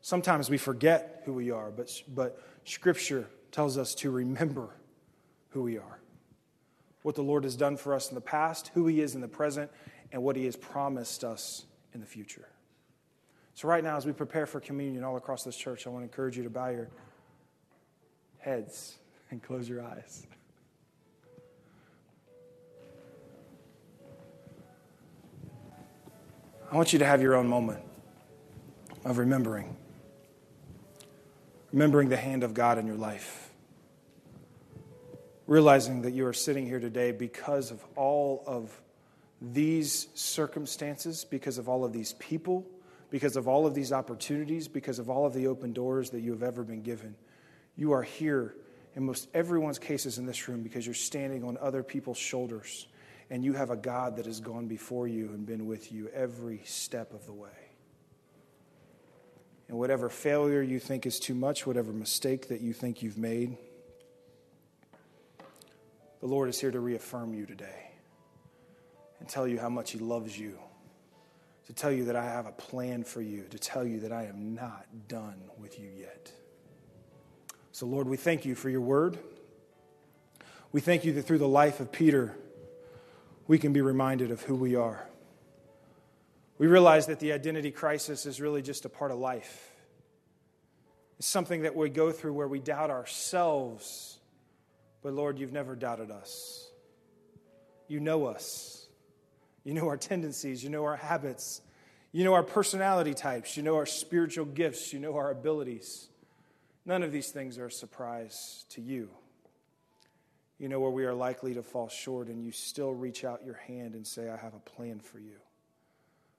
Sometimes 0.00 0.50
we 0.50 0.58
forget 0.58 1.22
who 1.24 1.32
we 1.32 1.50
are, 1.50 1.70
but, 1.70 1.90
but 2.08 2.42
Scripture 2.64 3.28
tells 3.50 3.78
us 3.78 3.94
to 3.96 4.10
remember 4.10 4.70
who 5.50 5.62
we 5.62 5.78
are. 5.78 6.00
What 7.02 7.14
the 7.14 7.22
Lord 7.22 7.44
has 7.44 7.56
done 7.56 7.76
for 7.76 7.94
us 7.94 8.08
in 8.08 8.14
the 8.14 8.20
past, 8.20 8.70
who 8.74 8.86
He 8.86 9.00
is 9.00 9.14
in 9.14 9.20
the 9.20 9.28
present, 9.28 9.70
and 10.10 10.22
what 10.22 10.36
He 10.36 10.44
has 10.46 10.56
promised 10.56 11.24
us 11.24 11.64
in 11.94 12.00
the 12.00 12.06
future. 12.06 12.48
So, 13.54 13.68
right 13.68 13.84
now, 13.84 13.96
as 13.96 14.06
we 14.06 14.12
prepare 14.12 14.46
for 14.46 14.60
communion 14.60 15.04
all 15.04 15.16
across 15.16 15.44
this 15.44 15.56
church, 15.56 15.86
I 15.86 15.90
want 15.90 16.02
to 16.02 16.04
encourage 16.04 16.36
you 16.36 16.42
to 16.44 16.50
bow 16.50 16.70
your 16.70 16.88
heads 18.38 18.98
and 19.30 19.42
close 19.42 19.68
your 19.68 19.82
eyes. 19.82 20.26
I 26.72 26.76
want 26.76 26.94
you 26.94 27.00
to 27.00 27.04
have 27.04 27.20
your 27.20 27.34
own 27.34 27.48
moment 27.48 27.80
of 29.04 29.18
remembering. 29.18 29.76
Remembering 31.70 32.08
the 32.08 32.16
hand 32.16 32.44
of 32.44 32.54
God 32.54 32.78
in 32.78 32.86
your 32.86 32.96
life. 32.96 33.50
Realizing 35.46 36.00
that 36.02 36.12
you 36.12 36.24
are 36.26 36.32
sitting 36.32 36.64
here 36.64 36.80
today 36.80 37.12
because 37.12 37.72
of 37.72 37.84
all 37.94 38.42
of 38.46 38.80
these 39.42 40.08
circumstances, 40.14 41.26
because 41.28 41.58
of 41.58 41.68
all 41.68 41.84
of 41.84 41.92
these 41.92 42.14
people, 42.14 42.66
because 43.10 43.36
of 43.36 43.48
all 43.48 43.66
of 43.66 43.74
these 43.74 43.92
opportunities, 43.92 44.66
because 44.66 44.98
of 44.98 45.10
all 45.10 45.26
of 45.26 45.34
the 45.34 45.48
open 45.48 45.74
doors 45.74 46.08
that 46.08 46.20
you 46.20 46.30
have 46.32 46.42
ever 46.42 46.62
been 46.62 46.80
given. 46.80 47.14
You 47.76 47.92
are 47.92 48.02
here 48.02 48.54
in 48.96 49.04
most 49.04 49.28
everyone's 49.34 49.78
cases 49.78 50.16
in 50.16 50.24
this 50.24 50.48
room 50.48 50.62
because 50.62 50.86
you're 50.86 50.94
standing 50.94 51.44
on 51.44 51.58
other 51.60 51.82
people's 51.82 52.16
shoulders 52.16 52.86
And 53.32 53.42
you 53.42 53.54
have 53.54 53.70
a 53.70 53.76
God 53.76 54.16
that 54.16 54.26
has 54.26 54.40
gone 54.40 54.66
before 54.66 55.08
you 55.08 55.30
and 55.30 55.46
been 55.46 55.66
with 55.66 55.90
you 55.90 56.10
every 56.12 56.60
step 56.66 57.14
of 57.14 57.24
the 57.24 57.32
way. 57.32 57.48
And 59.68 59.78
whatever 59.78 60.10
failure 60.10 60.60
you 60.60 60.78
think 60.78 61.06
is 61.06 61.18
too 61.18 61.32
much, 61.32 61.66
whatever 61.66 61.94
mistake 61.94 62.48
that 62.48 62.60
you 62.60 62.74
think 62.74 63.02
you've 63.02 63.16
made, 63.16 63.56
the 66.20 66.26
Lord 66.26 66.50
is 66.50 66.60
here 66.60 66.70
to 66.70 66.78
reaffirm 66.78 67.32
you 67.32 67.46
today 67.46 67.92
and 69.18 69.26
tell 69.26 69.48
you 69.48 69.58
how 69.58 69.70
much 69.70 69.92
He 69.92 69.98
loves 69.98 70.38
you, 70.38 70.58
to 71.68 71.72
tell 71.72 71.90
you 71.90 72.04
that 72.04 72.16
I 72.16 72.24
have 72.24 72.44
a 72.44 72.52
plan 72.52 73.02
for 73.02 73.22
you, 73.22 73.44
to 73.48 73.58
tell 73.58 73.86
you 73.86 74.00
that 74.00 74.12
I 74.12 74.24
am 74.24 74.54
not 74.54 74.84
done 75.08 75.40
with 75.56 75.80
you 75.80 75.88
yet. 75.96 76.30
So, 77.72 77.86
Lord, 77.86 78.08
we 78.08 78.18
thank 78.18 78.44
you 78.44 78.54
for 78.54 78.68
your 78.68 78.82
word. 78.82 79.18
We 80.70 80.82
thank 80.82 81.06
you 81.06 81.14
that 81.14 81.22
through 81.22 81.38
the 81.38 81.48
life 81.48 81.80
of 81.80 81.90
Peter, 81.90 82.36
we 83.52 83.58
can 83.58 83.74
be 83.74 83.82
reminded 83.82 84.30
of 84.30 84.40
who 84.40 84.54
we 84.56 84.76
are. 84.76 85.06
We 86.56 86.68
realize 86.68 87.08
that 87.08 87.20
the 87.20 87.32
identity 87.32 87.70
crisis 87.70 88.24
is 88.24 88.40
really 88.40 88.62
just 88.62 88.86
a 88.86 88.88
part 88.88 89.10
of 89.10 89.18
life. 89.18 89.70
It's 91.18 91.28
something 91.28 91.60
that 91.60 91.76
we 91.76 91.90
go 91.90 92.12
through 92.12 92.32
where 92.32 92.48
we 92.48 92.60
doubt 92.60 92.88
ourselves. 92.88 94.18
But 95.02 95.12
Lord, 95.12 95.38
you've 95.38 95.52
never 95.52 95.76
doubted 95.76 96.10
us. 96.10 96.66
You 97.88 98.00
know 98.00 98.24
us. 98.24 98.86
You 99.64 99.74
know 99.74 99.86
our 99.86 99.98
tendencies. 99.98 100.64
You 100.64 100.70
know 100.70 100.84
our 100.84 100.96
habits. 100.96 101.60
You 102.10 102.24
know 102.24 102.32
our 102.32 102.42
personality 102.42 103.12
types. 103.12 103.54
You 103.58 103.64
know 103.64 103.76
our 103.76 103.84
spiritual 103.84 104.46
gifts. 104.46 104.94
You 104.94 104.98
know 104.98 105.16
our 105.16 105.30
abilities. 105.30 106.08
None 106.86 107.02
of 107.02 107.12
these 107.12 107.28
things 107.28 107.58
are 107.58 107.66
a 107.66 107.70
surprise 107.70 108.64
to 108.70 108.80
you. 108.80 109.10
You 110.62 110.68
know 110.68 110.78
where 110.78 110.92
we 110.92 111.04
are 111.06 111.12
likely 111.12 111.54
to 111.54 111.62
fall 111.64 111.88
short, 111.88 112.28
and 112.28 112.44
you 112.44 112.52
still 112.52 112.92
reach 112.92 113.24
out 113.24 113.44
your 113.44 113.56
hand 113.66 113.96
and 113.96 114.06
say, 114.06 114.30
I 114.30 114.36
have 114.36 114.54
a 114.54 114.60
plan 114.60 115.00
for 115.00 115.18
you. 115.18 115.40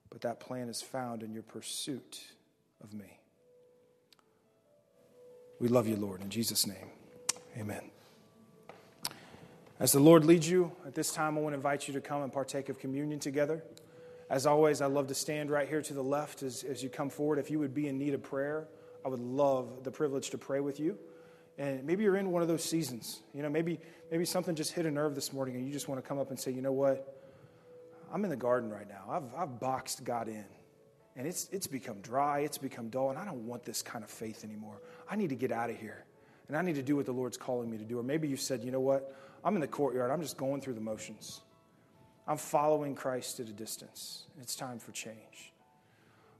But 0.09 0.21
that 0.21 0.39
plan 0.39 0.69
is 0.69 0.81
found 0.81 1.23
in 1.23 1.33
your 1.33 1.43
pursuit 1.43 2.21
of 2.81 2.93
me. 2.93 3.19
We 5.59 5.67
love 5.67 5.89
you, 5.89 5.97
Lord. 5.97 6.21
In 6.21 6.29
Jesus' 6.29 6.65
name, 6.65 6.88
amen. 7.57 7.81
As 9.77 9.91
the 9.91 9.99
Lord 9.99 10.23
leads 10.23 10.49
you, 10.49 10.71
at 10.88 10.95
this 10.95 11.12
time, 11.12 11.38
I 11.38 11.41
want 11.41 11.51
to 11.51 11.57
invite 11.57 11.89
you 11.89 11.93
to 11.95 11.99
come 11.99 12.23
and 12.23 12.31
partake 12.31 12.69
of 12.69 12.79
communion 12.79 13.19
together. 13.19 13.62
As 14.29 14.45
always, 14.45 14.79
I 14.79 14.86
love 14.86 15.07
to 15.07 15.15
stand 15.15 15.51
right 15.51 15.67
here 15.67 15.81
to 15.81 15.93
the 15.93 16.01
left 16.01 16.43
as, 16.43 16.63
as 16.63 16.81
you 16.81 16.88
come 16.88 17.09
forward. 17.09 17.39
If 17.39 17.51
you 17.51 17.59
would 17.59 17.73
be 17.73 17.89
in 17.89 17.97
need 17.97 18.13
of 18.13 18.23
prayer, 18.23 18.69
I 19.05 19.09
would 19.09 19.19
love 19.19 19.83
the 19.83 19.91
privilege 19.91 20.29
to 20.29 20.38
pray 20.38 20.62
with 20.62 20.79
you. 20.79 20.97
And 21.57 21.83
maybe 21.83 22.03
you're 22.03 22.15
in 22.15 22.31
one 22.31 22.41
of 22.41 22.47
those 22.47 22.63
seasons. 22.63 23.21
You 23.33 23.43
know, 23.43 23.49
maybe, 23.49 23.79
maybe 24.11 24.25
something 24.25 24.55
just 24.55 24.73
hit 24.73 24.85
a 24.85 24.91
nerve 24.91 25.15
this 25.15 25.31
morning 25.31 25.55
and 25.55 25.65
you 25.65 25.71
just 25.71 25.87
want 25.87 26.03
to 26.03 26.07
come 26.07 26.17
up 26.17 26.29
and 26.29 26.39
say, 26.39 26.51
you 26.51 26.61
know 26.61 26.71
what? 26.71 27.19
I'm 28.11 28.23
in 28.23 28.29
the 28.29 28.35
garden 28.35 28.69
right 28.69 28.87
now. 28.87 29.05
I've, 29.09 29.35
I've 29.35 29.59
boxed 29.59 30.03
God 30.03 30.27
in. 30.27 30.45
And 31.15 31.27
it's, 31.27 31.47
it's 31.51 31.67
become 31.67 31.99
dry, 32.01 32.39
it's 32.39 32.57
become 32.57 32.89
dull, 32.89 33.11
and 33.11 33.19
I 33.19 33.25
don't 33.25 33.45
want 33.45 33.63
this 33.63 33.83
kind 33.83 34.03
of 34.03 34.09
faith 34.09 34.43
anymore. 34.43 34.81
I 35.09 35.15
need 35.15 35.29
to 35.29 35.35
get 35.35 35.51
out 35.51 35.69
of 35.69 35.79
here. 35.79 36.05
And 36.47 36.57
I 36.57 36.61
need 36.63 36.75
to 36.75 36.81
do 36.81 36.95
what 36.95 37.05
the 37.05 37.11
Lord's 37.11 37.37
calling 37.37 37.69
me 37.69 37.77
to 37.77 37.83
do. 37.83 37.99
Or 37.99 38.03
maybe 38.03 38.27
you 38.27 38.35
said, 38.35 38.63
you 38.63 38.71
know 38.71 38.79
what? 38.79 39.15
I'm 39.43 39.55
in 39.55 39.61
the 39.61 39.67
courtyard. 39.67 40.09
I'm 40.09 40.21
just 40.21 40.37
going 40.37 40.61
through 40.61 40.73
the 40.73 40.81
motions. 40.81 41.41
I'm 42.27 42.37
following 42.37 42.95
Christ 42.95 43.39
at 43.39 43.47
a 43.47 43.53
distance. 43.53 44.25
It's 44.41 44.55
time 44.55 44.79
for 44.79 44.91
change. 44.91 45.53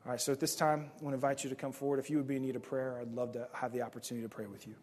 All 0.06 0.12
right, 0.12 0.20
so 0.20 0.32
at 0.32 0.40
this 0.40 0.56
time, 0.56 0.90
I 1.00 1.04
want 1.04 1.14
to 1.14 1.16
invite 1.16 1.44
you 1.44 1.50
to 1.50 1.56
come 1.56 1.72
forward. 1.72 2.00
If 2.00 2.10
you 2.10 2.18
would 2.18 2.28
be 2.28 2.36
in 2.36 2.42
need 2.42 2.56
of 2.56 2.64
prayer, 2.64 2.98
I'd 3.00 3.14
love 3.14 3.34
to 3.34 3.48
have 3.54 3.72
the 3.74 3.82
opportunity 3.82 4.26
to 4.26 4.30
pray 4.30 4.48
with 4.48 4.68
you. 4.68 4.76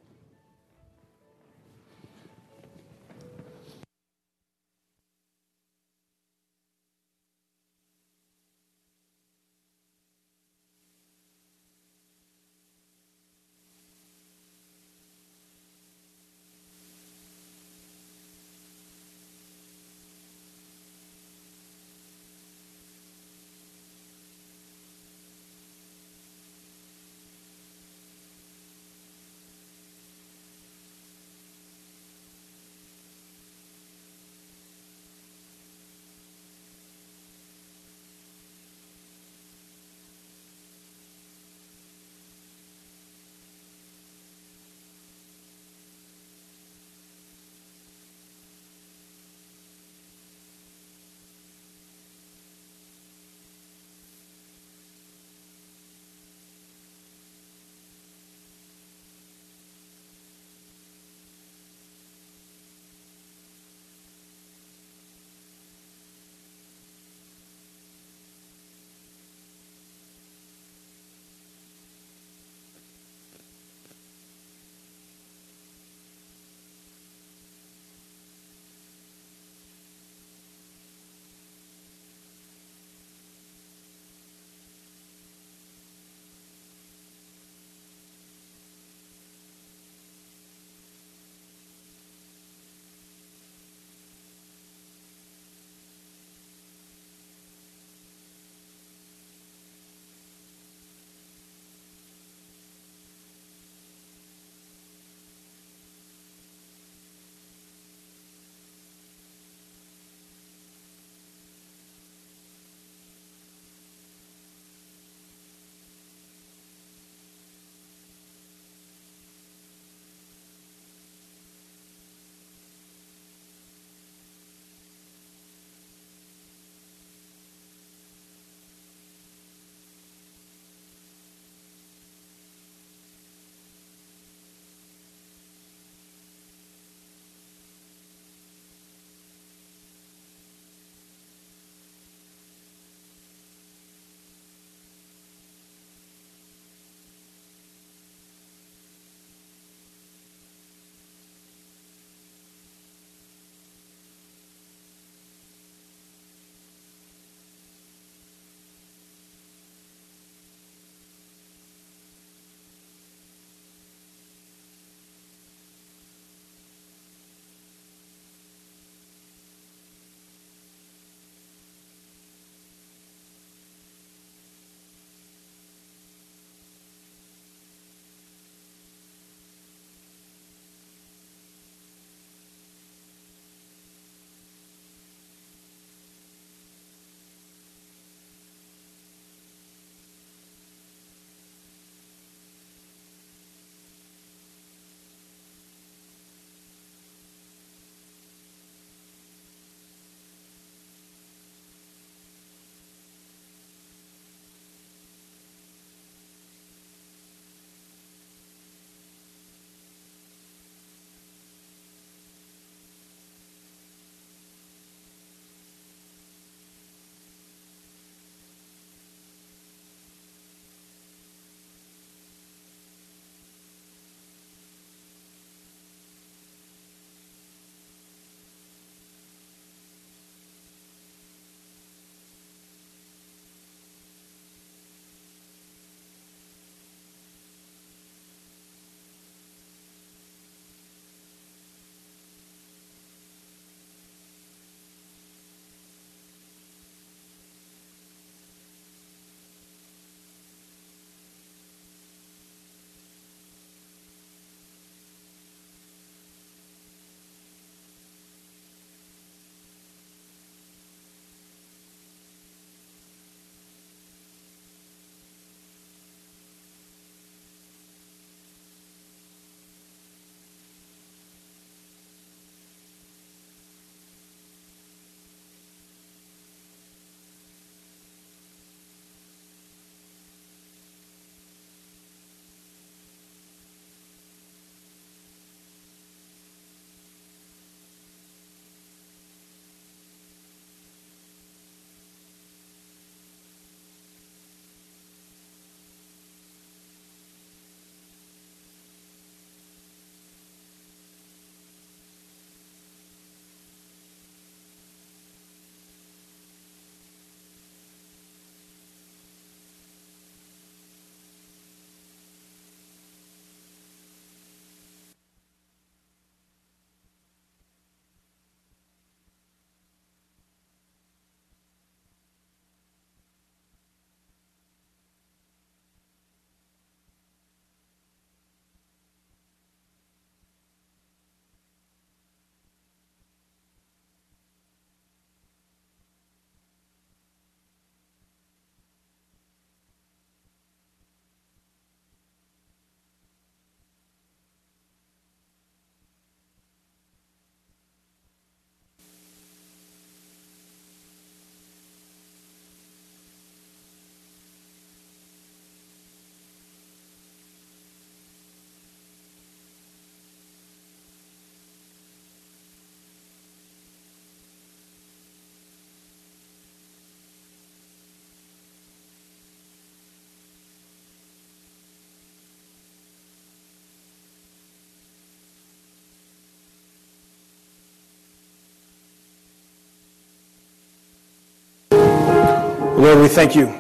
Thank 383.31 383.55
you 383.55 383.72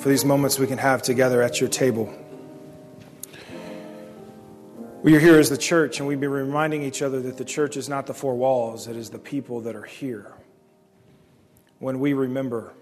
for 0.00 0.08
these 0.08 0.24
moments 0.24 0.58
we 0.58 0.66
can 0.66 0.76
have 0.76 1.02
together 1.02 1.40
at 1.40 1.60
your 1.60 1.68
table. 1.68 2.12
We 5.04 5.14
are 5.14 5.20
here 5.20 5.38
as 5.38 5.48
the 5.50 5.56
church, 5.56 6.00
and 6.00 6.08
we've 6.08 6.18
been 6.18 6.30
reminding 6.30 6.82
each 6.82 7.00
other 7.00 7.20
that 7.22 7.36
the 7.36 7.44
church 7.44 7.76
is 7.76 7.88
not 7.88 8.06
the 8.06 8.14
four 8.14 8.34
walls, 8.34 8.88
it 8.88 8.96
is 8.96 9.10
the 9.10 9.20
people 9.20 9.60
that 9.60 9.76
are 9.76 9.84
here. 9.84 10.32
When 11.78 12.00
we 12.00 12.12
remember, 12.12 12.72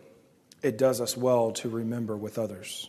it 0.62 0.78
does 0.78 1.02
us 1.02 1.18
well 1.18 1.52
to 1.52 1.68
remember 1.68 2.16
with 2.16 2.38
others, 2.38 2.88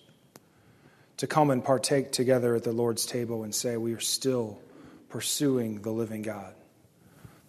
to 1.17 1.27
come 1.27 1.51
and 1.51 1.61
partake 1.61 2.13
together 2.13 2.55
at 2.55 2.63
the 2.63 2.71
Lord's 2.71 3.05
table 3.05 3.43
and 3.43 3.53
say, 3.53 3.75
We 3.75 3.93
are 3.93 3.99
still 3.99 4.57
pursuing 5.09 5.81
the 5.81 5.91
living 5.91 6.21
God. 6.21 6.55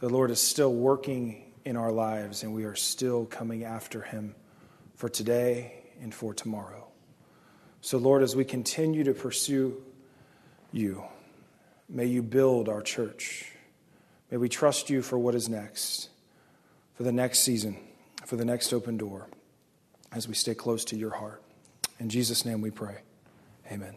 The 0.00 0.08
Lord 0.08 0.32
is 0.32 0.40
still 0.40 0.74
working 0.74 1.52
in 1.64 1.76
our 1.76 1.92
lives, 1.92 2.42
and 2.42 2.52
we 2.52 2.64
are 2.64 2.74
still 2.74 3.26
coming 3.26 3.62
after 3.62 4.02
him 4.02 4.34
for 4.98 5.08
today 5.08 5.74
and 6.02 6.12
for 6.12 6.34
tomorrow. 6.34 6.84
So, 7.80 7.98
Lord, 7.98 8.24
as 8.24 8.34
we 8.34 8.44
continue 8.44 9.04
to 9.04 9.14
pursue 9.14 9.80
you, 10.72 11.04
may 11.88 12.06
you 12.06 12.20
build 12.20 12.68
our 12.68 12.82
church. 12.82 13.52
May 14.28 14.38
we 14.38 14.48
trust 14.48 14.90
you 14.90 15.00
for 15.00 15.16
what 15.16 15.36
is 15.36 15.48
next, 15.48 16.08
for 16.94 17.04
the 17.04 17.12
next 17.12 17.38
season, 17.38 17.78
for 18.26 18.34
the 18.34 18.44
next 18.44 18.72
open 18.72 18.96
door, 18.96 19.28
as 20.10 20.26
we 20.26 20.34
stay 20.34 20.54
close 20.54 20.84
to 20.86 20.96
your 20.96 21.10
heart. 21.10 21.44
In 22.00 22.08
Jesus' 22.08 22.44
name 22.44 22.60
we 22.60 22.72
pray. 22.72 22.96
Amen. 23.70 23.94